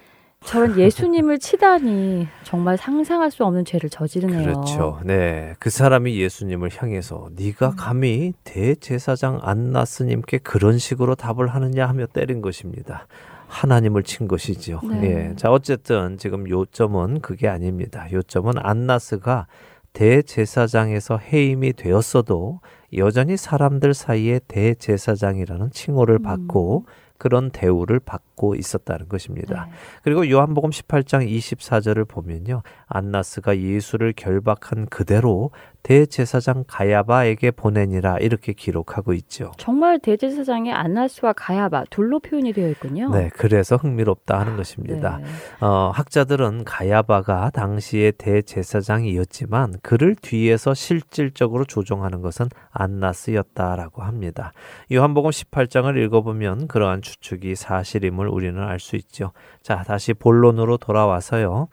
[0.45, 4.43] 저런 예수님을 치다니 정말 상상할 수 없는 죄를 저지르네요.
[4.43, 5.01] 그렇죠.
[5.05, 5.55] 네.
[5.59, 7.77] 그 사람이 예수님을 향해서 네가 음.
[7.77, 13.07] 감히 대제사장 안나스님께 그런 식으로 답을 하느냐 하며 때린 것입니다.
[13.47, 14.81] 하나님을 친 것이지요.
[14.91, 15.31] 네.
[15.31, 15.37] 예.
[15.37, 18.09] 자, 어쨌든 지금 요점은 그게 아닙니다.
[18.11, 19.47] 요점은 안나스가
[19.93, 22.61] 대제사장에서 해임이 되었어도
[22.97, 26.93] 여전히 사람들 사이에 대제사장이라는 칭호를 받고 음.
[27.23, 29.67] 그런 대우를 받고 있었다는 것입니다.
[29.67, 29.73] 네.
[30.03, 32.63] 그리고 요한복음 18장 24절을 보면요.
[32.89, 39.53] 안나스가 예수를 결박한 그대로 대제사장 가야바에게 보내니라 이렇게 기록하고 있죠.
[39.57, 43.09] 정말 대제사장이 안나스와 가야바 둘로 표현이 되어 있군요.
[43.11, 45.19] 네, 그래서 흥미롭다 하는 것입니다.
[45.19, 45.27] 네.
[45.67, 54.53] 어, 학자들은 가야바가 당시의 대제사장이었지만 그를 뒤에서 실질적으로 조종하는 것은 안나스였다라고 합니다.
[54.93, 59.33] 요한복음 18장을 읽어보면 그러한 추측이 사실임을 우리는 알 수 있죠.
[59.63, 61.69] 자, 다시 본론으로 돌아와서요.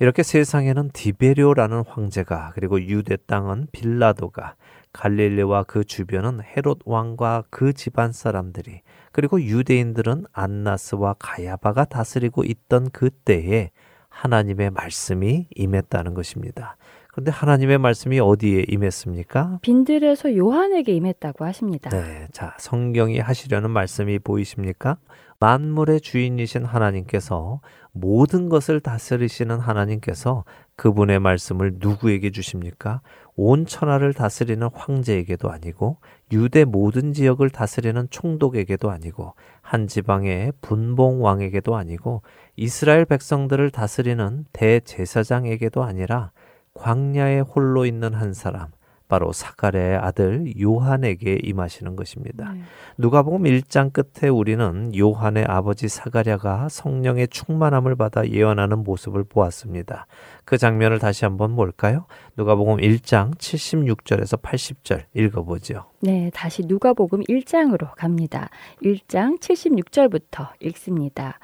[0.00, 4.54] 이렇게 세상에는 디베료라는 황제가 그리고 유대 땅은 빌라도가
[4.92, 8.82] 갈릴레와 그 주변은 헤롯 왕과 그 집안 사람들이
[9.12, 13.70] 그리고 유대인들은 안나스와 가야바가 다스리고 있던 그때에
[14.08, 16.76] 하나님의 말씀이 임했다는 것입니다.
[17.12, 19.58] 그런데 하나님의 말씀이 어디에 임했습니까?
[19.62, 21.90] 빈들에서 요한에게 임했다고 하십니다.
[21.90, 22.28] 네.
[22.30, 24.98] 자, 성경이 하시려는 말씀이 보이십니까?
[25.40, 27.60] 만물의 주인이신 하나님께서
[27.92, 30.44] 모든 것을 다스리시는 하나님께서
[30.76, 33.00] 그분의 말씀을 누구에게 주십니까?
[33.36, 35.98] 온 천하를 다스리는 황제에게도 아니고
[36.32, 42.22] 유대 모든 지역을 다스리는 총독에게도 아니고 한 지방의 분봉 왕에게도 아니고
[42.56, 46.32] 이스라엘 백성들을 다스리는 대제사장에게도 아니라
[46.74, 48.68] 광야에 홀로 있는 한 사람
[49.08, 52.52] 바로 사가랴의 아들 요한에게 임하시는 것입니다.
[52.52, 52.60] 네.
[52.98, 60.06] 누가복음 1장 끝에 우리는 요한의 아버지 사가랴가 성령의 충만함을 받아 예언하는 모습을 보았습니다.
[60.44, 62.06] 그 장면을 다시 한번 볼까요?
[62.36, 65.86] 누가복음 1장 76절에서 80절 읽어 보죠.
[66.00, 68.50] 네, 다시 누가복음 1장으로 갑니다.
[68.82, 71.38] 1장 76절부터 읽습니다.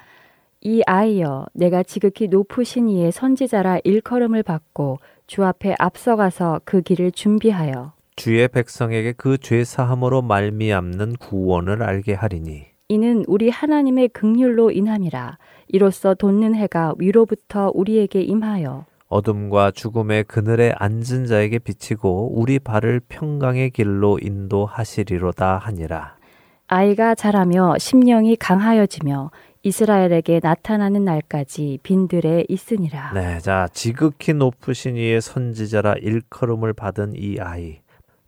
[0.61, 4.97] 이 아이여 내가 지극히 높으신 이의 선지자라 일컬음을 받고
[5.27, 12.65] 주 앞에 앞서가서 그 길을 준비하여 주의 백성에게 그 죄 사함으로 말미암는 구원을 알게 하리니.
[12.87, 15.37] 이는 우리 하나님의 극률로 인함이라.
[15.67, 23.71] 이로써 돋는 해가 위로부터 우리에게 임하여 어둠과 죽음의 그늘에 앉은 자에게 비치고 우리 발을 평강의
[23.71, 26.15] 길로 인도하시리로다 하니라.
[26.67, 29.31] 아이가 자라며 심령이 강하여지며
[29.65, 33.13] 이스라엘에게 나타나는 날까지 빈들에 있으니라.
[33.13, 37.79] 네, 자 지극히 높으신 이의 선지자라 일컬음을 받은 이 아이,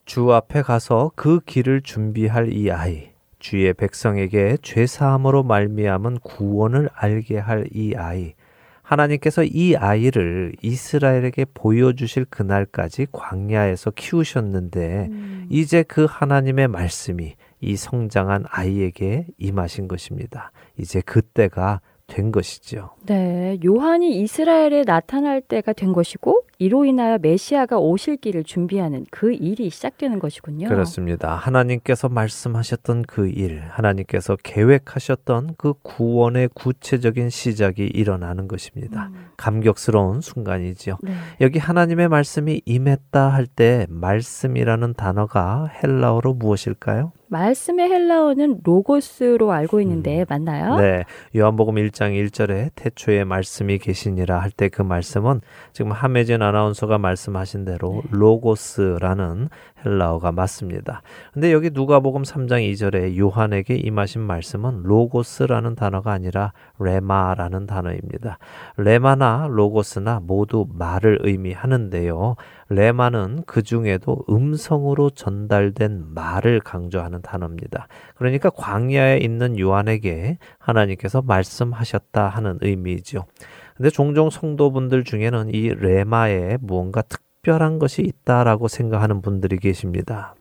[0.05, 7.38] 주 앞에 가서 그 길을 준비할 이 아이, 주의 백성에게 죄 사함으로 말미암은 구원을 알게
[7.38, 8.33] 할 이 아이.
[8.81, 15.45] 하나님께서 이 아이를 이스라엘에게 보여주실 그날까지 광야에서 키우셨는데 음.
[15.49, 20.51] 이제 그 하나님의 말씀이 이 성장한 아이에게 임하신 것입니다.
[20.78, 22.91] 이제 그때가 된 것이죠.
[23.05, 29.70] 네, 요한이 이스라엘에 나타날 때가 된 것이고 이로 인하여 메시아가 오실 길을 준비하는 그 일이
[29.70, 30.68] 시작되는 것이군요.
[30.70, 31.36] 그렇습니다.
[31.36, 39.12] 하나님께서 말씀하셨던 그 일, 하나님께서 계획하셨던 그 구원의 구체적인 시작이 일어나는 것입니다.
[39.14, 39.28] 음.
[39.38, 40.97] 감격스러운 순간이지요.
[41.03, 41.14] 네.
[41.41, 47.12] 여기 하나님의 말씀이 임했다 할 때 말씀이라는 단어가 헬라어로 무엇일까요?
[47.30, 50.26] 말씀의 헬라어는 로고스로 알고 있는데 음.
[50.30, 50.78] 맞나요?
[50.78, 51.03] 네.
[51.36, 55.41] 요한복음 1장 1절에 태초에 말씀이 계시니라 할 때 그 말씀은
[55.74, 58.10] 지금 함혜진 아나운서가 말씀하신 대로 네.
[58.12, 59.50] 로고스라는
[59.86, 61.02] 헬라어가 맞습니다.
[61.34, 68.39] 근데 여기 누가복음 3장 2절에 요한에게 임하신 말씀은 로고스라는 단어가 아니라 레마라는 단어입니다.
[68.78, 72.36] 레마나 로고스나 모두 말을 의미하는데요.
[72.70, 77.88] 레마는 그 중에도 음성으로 전달된 말을 강조하는 단어입니다.
[78.16, 83.26] 그러니까 광야에 있는 요한에게 하나님께서 말씀하셨다 하는 의미이죠.
[83.78, 90.36] 근데 종종 성도분들 중에는 이 레마에 무언가 특별한 것이 있다라고 생각하는 분들이 계십니다.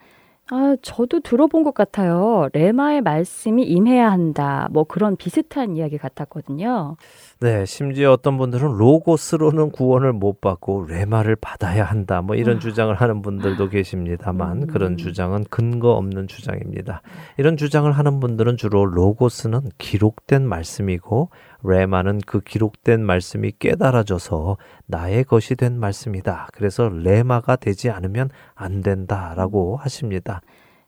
[0.48, 2.48] 아, 저도 들어본 것 같아요.
[2.52, 4.68] 레마의 말씀이 임해야 한다.
[4.70, 6.96] 뭐 그런 비슷한 이야기 같았거든요.
[7.40, 12.22] 네, 심지어 어떤 분들은 로고스로는 구원을 못 받고 레마를 받아야 한다.
[12.22, 12.58] 뭐 이런 아.
[12.60, 14.66] 주장을 하는 분들도 계십니다만 음.
[14.68, 17.02] 그런 주장은 근거 없는 주장입니다.
[17.38, 21.30] 이런 주장을 하는 분들은 주로 로고스는 기록된 말씀이고
[21.62, 26.48] 레마는 그 기록된 말씀이 깨달아져서 나의 것이 된 말씀이다.
[26.52, 30.42] 그래서 레마가 되지 않으면 안 된다라고 하십니다.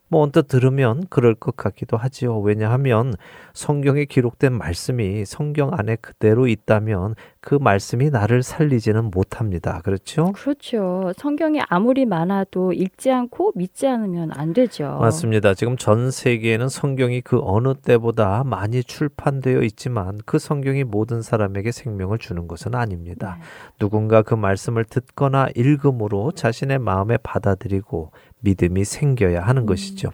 [0.09, 2.39] 뭐 언뜻 들으면 그럴 것 같기도 하지요.
[2.39, 3.13] 왜냐하면
[3.53, 9.81] 성경에 기록된 말씀이 성경 안에 그대로 있다면 그 말씀이 나를 살리지는 못합니다.
[9.83, 10.33] 그렇죠?
[10.33, 11.13] 그렇죠.
[11.15, 14.97] 성경이 아무리 많아도 읽지 않고 믿지 않으면 안 되죠.
[14.99, 15.53] 맞습니다.
[15.53, 22.17] 지금 전 세계에는 성경이 그 어느 때보다 많이 출판되어 있지만 그 성경이 모든 사람에게 생명을
[22.17, 23.37] 주는 것은 아닙니다.
[23.39, 23.45] 네.
[23.79, 28.11] 누군가 그 말씀을 듣거나 읽음으로 자신의 마음에 받아들이고
[28.41, 29.65] 믿음이 생겨야 하는 음.
[29.65, 30.11] 것이죠.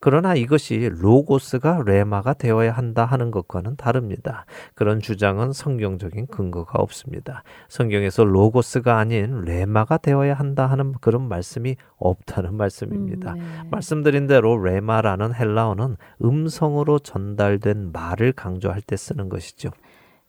[0.00, 4.44] 그러나 이것이 로고스가 레마가 되어야 한다 하는 것과는 다릅니다.
[4.74, 7.42] 그런 주장은 성경적인 근거가 없습니다.
[7.68, 13.32] 성경에서 로고스가 아닌 레마가 되어야 한다 하는 그런 말씀이 없다는 말씀입니다.
[13.32, 13.68] 음, 네.
[13.70, 19.70] 말씀드린 대로 레마라는 헬라어는 음성으로 전달된 말을 강조할 때 쓰는 것이죠.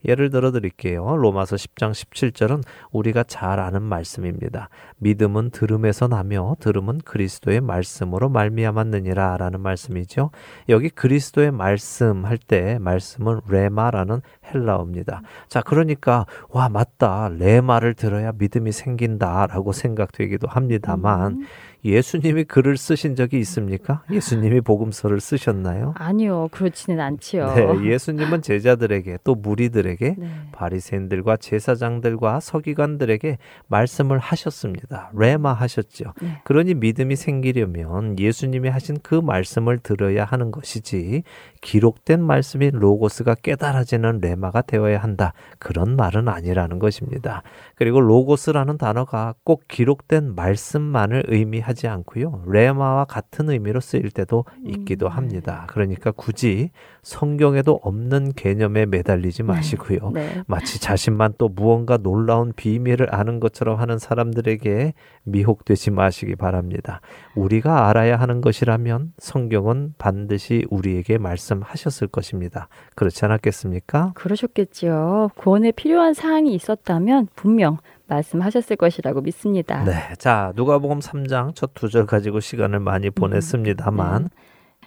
[0.06, 1.18] 예를 들어 드릴게요.
[1.18, 4.70] 로마서 10장 17절은 우리가 잘 아는 말씀입니다.
[4.98, 10.32] 믿음은 들음에서 나며 들음은 그리스도의 말씀으로 말미암았느니라라는 말씀이죠.
[10.70, 15.22] 여기 그리스도의 말씀 할 때 말씀은 레마라는 헬라어입니다.
[15.50, 17.30] 자, 그러니까 와 맞다.
[17.30, 21.46] 레마를 들어야 믿음이 생긴다라고 생각되기도 합니다만 음.
[21.86, 24.04] 예수님이 글을 쓰신 적이 있습니까?
[24.12, 25.94] 예수님이 복음서를 쓰셨나요?
[25.96, 27.54] 아니요, 그렇지는 않지요.
[27.54, 30.30] 네, 예수님은 제자들에게 또 무리들에게 네.
[30.52, 35.12] 바리새인들과 제사장들과 서기관들에게 말씀을 하셨습니다.
[35.16, 36.14] 레마 하셨죠.
[36.22, 36.42] 네.
[36.44, 41.24] 그러니 믿음이 생기려면 예수님이 하신 그 말씀을 들어야 하는 것이지
[41.62, 45.34] 기록된 말씀인 로고스가 깨달아지는 레마가 되어야 한다.
[45.60, 47.44] 그런 말은 아니라는 것입니다.
[47.76, 52.44] 그리고 로고스라는 단어가 꼭 기록된 말씀만을 의미하 지 않고요.
[52.48, 55.12] 레마와 같은 의미로 쓰일 때도 있기도 음.
[55.12, 55.66] 합니다.
[55.68, 59.48] 그러니까 굳이 성경에도 없는 개념에 매달리지 네.
[59.48, 60.12] 마시고요.
[60.14, 60.36] 네.
[60.36, 60.44] 네.
[60.48, 64.94] 마치 자신만 또 무언가 놀라운 비밀을 아는 것처럼 하는 사람들에게
[65.24, 67.02] 미혹되지 마시기 바랍니다.
[67.36, 72.68] 우리가 알아야 하는 것이라면 성경은 반드시 우리에게 말씀하셨을 것입니다.
[72.96, 74.14] 그렇지 않았겠습니까?
[74.16, 75.30] 그러셨겠지요.
[75.36, 77.78] 구원에 필요한 사항이 있었다면 분명
[78.10, 79.84] 말씀하셨을 것이라고 믿습니다.
[79.86, 79.94] 네.
[80.18, 84.30] 자, 누가복음 3장 첫 두 절 가지고 시간을 많이 음, 보냈습니다만 네.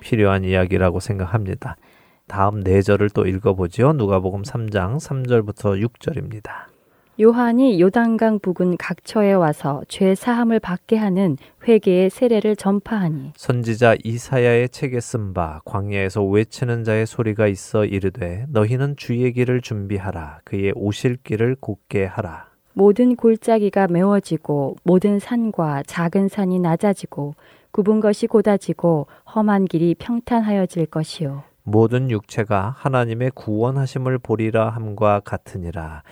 [0.00, 1.76] 필요한 이야기라고 생각합니다.
[2.28, 3.92] 다음 네 절을 또 읽어보죠.
[3.94, 6.50] 누가복음 3장 3절부터 6절입니다.
[7.20, 11.36] 요한이 요단강 부근 각처에 와서 죄 사함을 받게 하는
[11.68, 18.96] 회개의 세례를 전파하니 선지자 이사야의 책에 쓴 바 광야에서 외치는 자의 소리가 있어 이르되 너희는
[18.96, 26.58] 주의 길을 준비하라 그의 오실 길을 곧게 하라 모든 골짜기가 메워지고 모든 산과 작은 산이
[26.58, 27.34] 낮아지고
[27.70, 36.02] 굽은 것이 고다지고 험한 길이 평탄하여질 것이요 모든 육체가 하나님의 구원하심을 보리라 함과 같으니라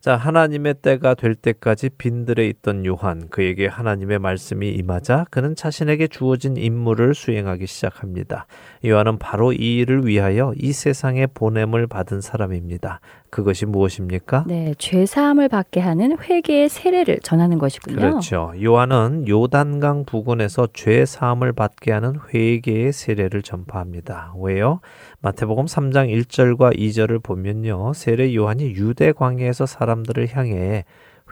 [0.00, 6.56] 자, 하나님의 때가 될 때까지 빈들에 있던 요한, 그에게 하나님의 말씀이 임하자 그는 자신에게 주어진
[6.56, 8.46] 임무를 수행하기 시작합니다.
[8.82, 13.00] 요한은 바로 이 일을 위하여 이 세상에 보냄을 받은 사람입니다.
[13.30, 14.44] 그것이 무엇입니까?
[14.46, 17.96] 네, 죄 사함을 받게 하는 회개의 세례를 전하는 것이군요.
[17.96, 18.52] 그렇죠.
[18.62, 24.34] 요한은 요단강 부근에서 죄 사함을 받게 하는 회개의 세례를 전파합니다.
[24.38, 24.80] 왜요?
[25.20, 27.92] 마태복음 3장 1절과 2절을 보면요.
[27.94, 30.84] 세례 요한이 유대 광야에서 사람들을 향해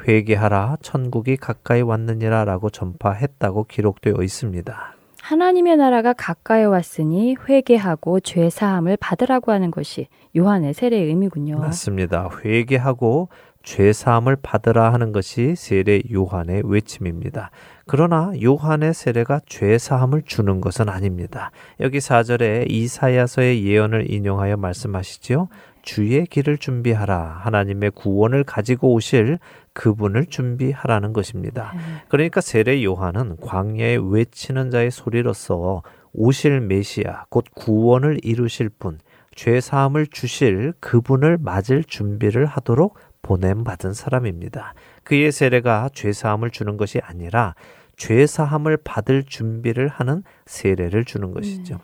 [0.06, 4.97] 회개하라 천국이 가까이 왔느니라라고 전파했다고 기록되어 있습니다.
[5.28, 11.58] 하나님의 나라가 가까이 왔으니 회개하고 죄 사함을 받으라고 하는 것이 요한의 세례의 의미군요.
[11.58, 12.30] 맞습니다.
[12.42, 13.28] 회개하고
[13.62, 17.50] 죄 사함을 받으라 하는 것이 세례 요한의 외침입니다.
[17.86, 21.50] 그러나 요한의 세례가 죄 사함을 주는 것은 아닙니다.
[21.80, 25.48] 여기 4절에 이사야서의 예언을 인용하여 말씀하시지요.
[25.88, 27.40] 주의 길을 준비하라.
[27.40, 29.38] 하나님의 구원을 가지고 오실
[29.72, 31.72] 그분을 준비하라는 것입니다.
[31.74, 31.80] 네.
[32.08, 35.82] 그러니까 세례 요한은 광야에 외치는 자의 소리로서
[36.12, 38.98] 오실 메시아 곧 구원을 이루실 분,
[39.34, 44.74] 죄 사함을 주실 그분을 맞을 준비를 하도록 보냄 받은 사람입니다.
[45.04, 47.54] 그의 세례가 죄 사함을 주는 것이 아니라
[47.96, 51.78] 죄 사함을 받을 준비를 하는 세례를 주는 것이죠.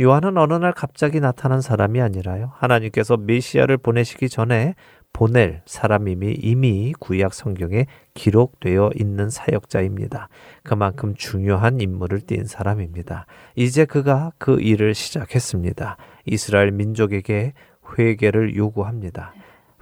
[0.00, 0.02] 음.
[0.02, 2.52] 요한은 어느 날 갑자기 나타난 사람이 아니라요.
[2.56, 4.74] 하나님께서 메시아를 보내시기 전에
[5.12, 10.28] 보낼 사람임이 이미 구약 성경에 기록되어 있는 사역자입니다.
[10.62, 13.26] 그만큼 중요한 임무를 띈 사람입니다.
[13.56, 15.96] 이제 그가 그 일을 시작했습니다.
[16.26, 17.52] 이스라엘 민족에게
[17.98, 19.34] 회개를 요구합니다.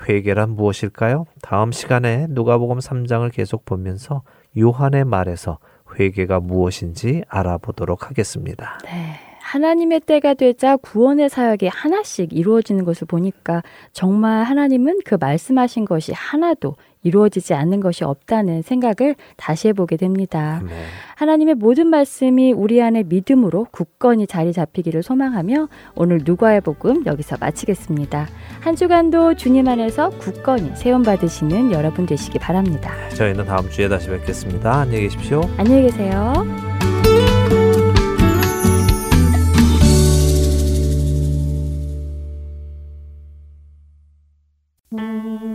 [0.08, 1.26] 회개란 무엇일까요?
[1.42, 4.22] 다음 시간에 누가복음 3장을 계속 보면서
[4.56, 5.58] 요한의 말에서
[5.98, 8.78] 회개가 무엇인지 알아보도록 하겠습니다.
[8.84, 9.27] 네.
[9.48, 16.76] 하나님의 때가 되자 구원의 사역이 하나씩 이루어지는 것을 보니까 정말 하나님은 그 말씀하신 것이 하나도
[17.02, 20.60] 이루어지지 않는 것이 없다는 생각을 다시 해보게 됩니다.
[20.66, 20.74] 네.
[21.16, 28.26] 하나님의 모든 말씀이 우리 안에 믿음으로 굳건히 자리 잡히기를 소망하며 오늘 누가의 복음 여기서 마치겠습니다.
[28.60, 32.92] 한 주간도 주님 안에서 굳건히 세움 받으시는 여러분 되시기 바랍니다.
[33.10, 34.80] 저희는 다음 주에 다시 뵙겠습니다.
[34.80, 35.40] 안녕히 계십시오.
[35.56, 36.77] 안녕히 계세요.
[44.90, 45.47] Música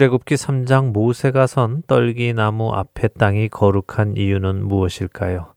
[0.00, 5.52] 출애굽기 3장 모세가 선 떨기나무 앞에 땅이 거룩한 이유는 무엇일까요?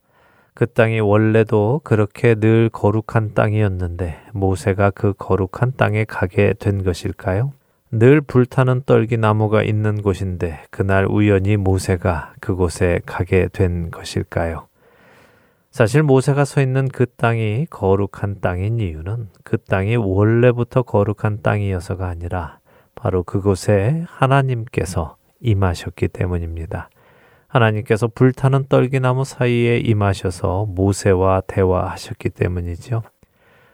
[0.54, 7.54] 그 땅이 원래도 그렇게 늘 거룩한 땅이었는데 모세가 그 거룩한 땅에 가게 된 것일까요?
[7.90, 14.68] 늘 불타는 떨기나무가 있는 곳인데 그날 우연히 모세가 그곳에 가게 된 것일까요?
[15.72, 22.60] 사실 모세가 서 있는 그 땅이 거룩한 땅인 이유는 그 땅이 원래부터 거룩한 땅이어서가 아니라
[23.04, 26.90] 바로 그곳에 하나님께서 임하셨기 때문입니다.
[27.50, 33.04] 하나님께서 불타는 떨기나무 사이에 임하셔서 모세와 대화하셨기 때문이죠.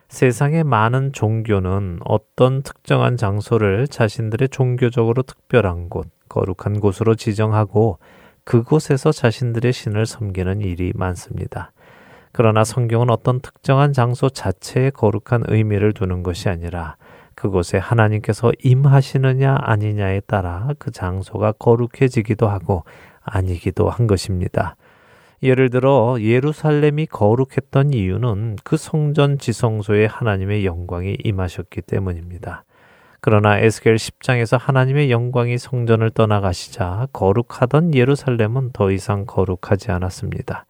[0.08, 8.00] 세상의 많은 종교는 어떤 특정한 장소를 자신들의 종교적으로 특별한 곳, 거룩한 곳으로 지정하고
[8.42, 11.70] 그곳에서 자신들의 신을 섬기는 일이 많습니다.
[12.32, 16.96] 그러나 성경은 어떤 특정한 장소 자체에 거룩한 의미를 두는 것이 아니라
[17.40, 22.84] 그곳에 하나님께서 임하시느냐 아니냐에 따라 그 장소가 거룩해지기도 하고
[23.22, 24.76] 아니기도 한 것입니다.
[25.42, 32.64] 예를 들어 예루살렘이 거룩했던 이유는 그 성전 지성소에 하나님의 영광이 임하셨기 때문입니다.
[33.22, 40.66] 그러나 에스겔 10장에서 하나님의 영광이 성전을 떠나가시자 거룩하던 예루살렘은 더 이상 거룩하지 않았습니다.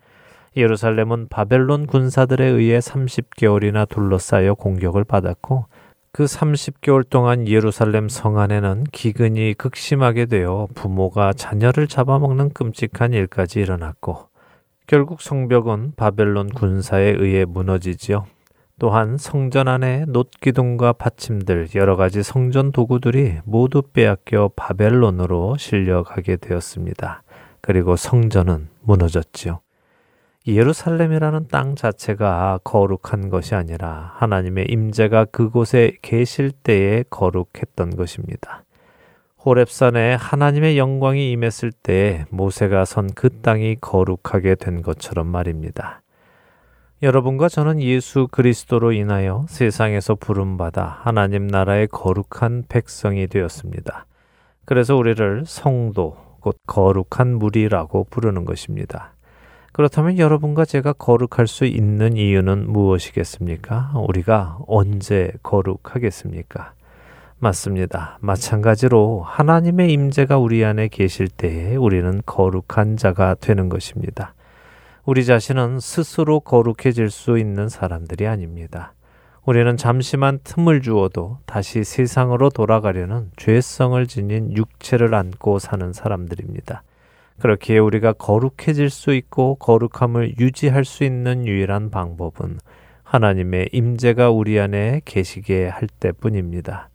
[0.56, 5.66] 예루살렘은 바벨론 군사들에 의해 30개월이나 둘러싸여 공격을 받았고
[6.12, 14.28] 그 30개월 동안 예루살렘 성 안에는 기근이 극심하게 되어 부모가 자녀를 잡아먹는 끔찍한 일까지 일어났고
[14.88, 18.26] 결국 성벽은 바벨론 군사에 의해 무너지지요.
[18.80, 27.22] 또한 성전 안에 놋기둥과 받침들 여러 가지 성전 도구들이 모두 빼앗겨 바벨론으로 실려가게 되었습니다.
[27.60, 29.60] 그리고 성전은 무너졌지요.
[30.46, 38.64] 예루살렘이라는 땅 자체가 거룩한 것이 아니라 하나님의 임재가 그곳에 계실 때에 거룩했던 것입니다.
[39.44, 46.02] 호렙산에 하나님의 영광이 임했을 때 모세가 선 그 땅이 거룩하게 된 것처럼 말입니다.
[47.02, 54.06] 여러분과 저는 예수 그리스도로 인하여 세상에서 부름받아 하나님 나라의 거룩한 백성이 되었습니다.
[54.66, 59.14] 그래서 우리를 성도, 곧 거룩한 무리라고 부르는 것입니다.
[59.80, 63.92] 그렇다면 여러분과 제가 거룩할 수 있는 이유는 무엇이겠습니까?
[63.94, 66.74] 우리가 언제 거룩하겠습니까?
[67.38, 68.18] 맞습니다.
[68.20, 74.34] 마찬가지로 하나님의 임재가 우리 안에 계실 때에 우리는 거룩한 자가 되는 것입니다.
[75.06, 78.92] 우리 자신은 스스로 거룩해질 수 있는 사람들이 아닙니다.
[79.46, 86.82] 우리는 잠시만 틈을 주어도 다시 세상으로 돌아가려는 죄성을 지닌 육체를 안고 사는 사람들입니다.
[87.40, 92.58] 그렇게 우리가 거룩해질 수 있고 거룩함을 유지할 수 있는 유일한 방법은
[93.02, 96.90] 하나님의 임재가 우리 안에 계시게 할 때뿐입니다.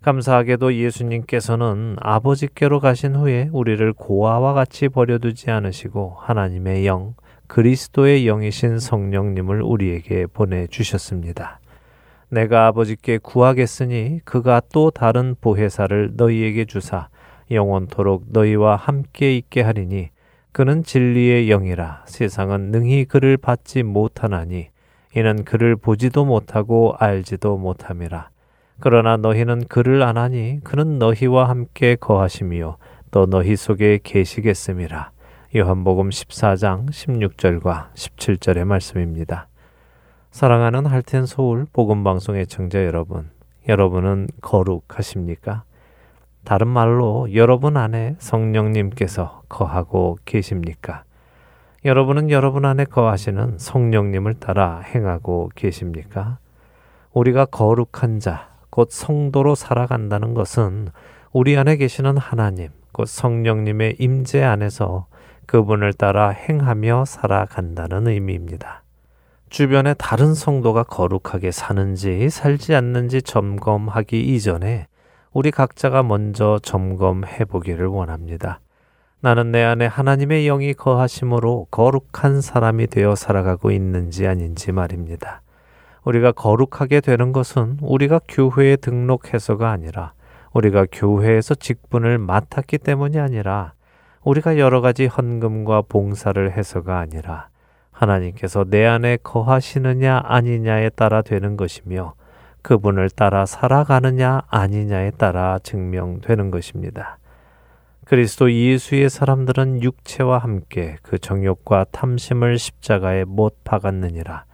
[0.00, 7.14] 감사하게도 예수님께서는 아버지께로 가신 후에 우리를 고아와 같이 버려두지 않으시고 하나님의 영,
[7.46, 11.60] 그리스도의 영이신 성령님을 우리에게 보내주셨습니다.
[12.30, 17.08] 내가 아버지께 구하겠으니 그가 또 다른 보혜사를 너희에게 주사
[17.54, 20.10] 영원토록 너희와 함께 있게 하리니
[20.52, 24.68] 그는 진리의 영이라 세상은 능히 그를 받지 못하나니
[25.14, 28.30] 이는 그를 보지도 못하고 알지도 못함이라
[28.80, 32.76] 그러나 너희는 그를 안하니 그는 너희와 함께 거하심이요
[33.10, 35.12] 또 너희 속에 계시겠음이라
[35.54, 39.48] 요한복음 14장 16절과 17절의 말씀입니다.
[40.30, 43.28] 사랑하는 할텐 서울 복음 방송의 청자 여러분,
[43.68, 45.64] 여러분은 거룩하십니까?
[46.44, 51.04] 다른 말로 여러분 안에 성령님께서 거하고 계십니까?
[51.84, 56.38] 여러분은 여러분 안에 거하시는 성령님을 따라 행하고 계십니까?
[57.12, 60.88] 우리가 거룩한 자, 곧 성도로 살아간다는 것은
[61.32, 65.06] 우리 안에 계시는 하나님, 곧 성령님의 임재 안에서
[65.46, 68.82] 그분을 따라 행하며 살아간다는 의미입니다.
[69.48, 74.86] 주변에 다른 성도가 거룩하게 사는지 살지 않는지 점검하기 이전에
[75.34, 78.60] 우리 각자가 먼저 점검해 보기를 원합니다.
[79.20, 85.40] 나는 내 안에 하나님의 영이 거하심으로 거룩한 사람이 되어 살아가고 있는지 아닌지 말입니다.
[86.04, 90.12] 우리가 거룩하게 되는 것은 우리가 교회에 등록해서가 아니라
[90.52, 93.72] 우리가 교회에서 직분을 맡았기 때문이 아니라
[94.24, 97.48] 우리가 여러 가지 헌금과 봉사를 해서가 아니라
[97.90, 102.14] 하나님께서 내 안에 거하시느냐 아니냐에 따라 되는 것이며
[102.62, 107.18] 그분을 따라 살아가느냐 아니냐에 따라 증명되는 것입니다.
[108.04, 114.44] 그리스도 예수의 사람들은 육체와 함께 그 정욕과 탐심을 십자가에 못 박았느니라.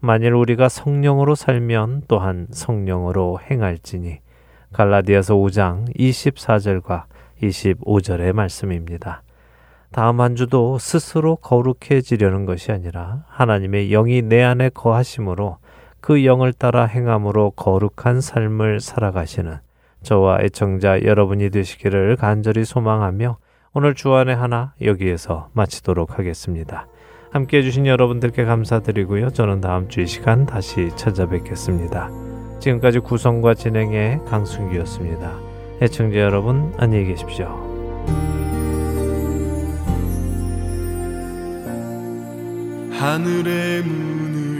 [0.00, 4.20] 만일 우리가 성령으로 살면 또한 성령으로 행할지니
[4.72, 7.04] 갈라디아서 5장 24절과
[7.42, 9.22] 25절의 말씀입니다.
[9.92, 15.58] 다음 한 주도 스스로 거룩해지려는 것이 아니라 하나님의 영이 내 안에 거하심으로
[16.10, 19.58] 그 영을 따라 행함으로 거룩한 삶을 살아가시는
[20.02, 23.36] 저와 애청자 여러분이 되시기를 간절히 소망하며
[23.74, 26.88] 오늘 주안의 하나 여기에서 마치도록 하겠습니다.
[27.30, 29.30] 함께 해주신 여러분들께 감사드리고요.
[29.30, 32.10] 저는 다음 주 이 시간 다시 찾아뵙겠습니다.
[32.58, 35.38] 지금까지 구성과 진행의 강순기였습니다.
[35.80, 37.46] 애청자 여러분 안녕히 계십시오.
[42.98, 44.59] 하늘의 문을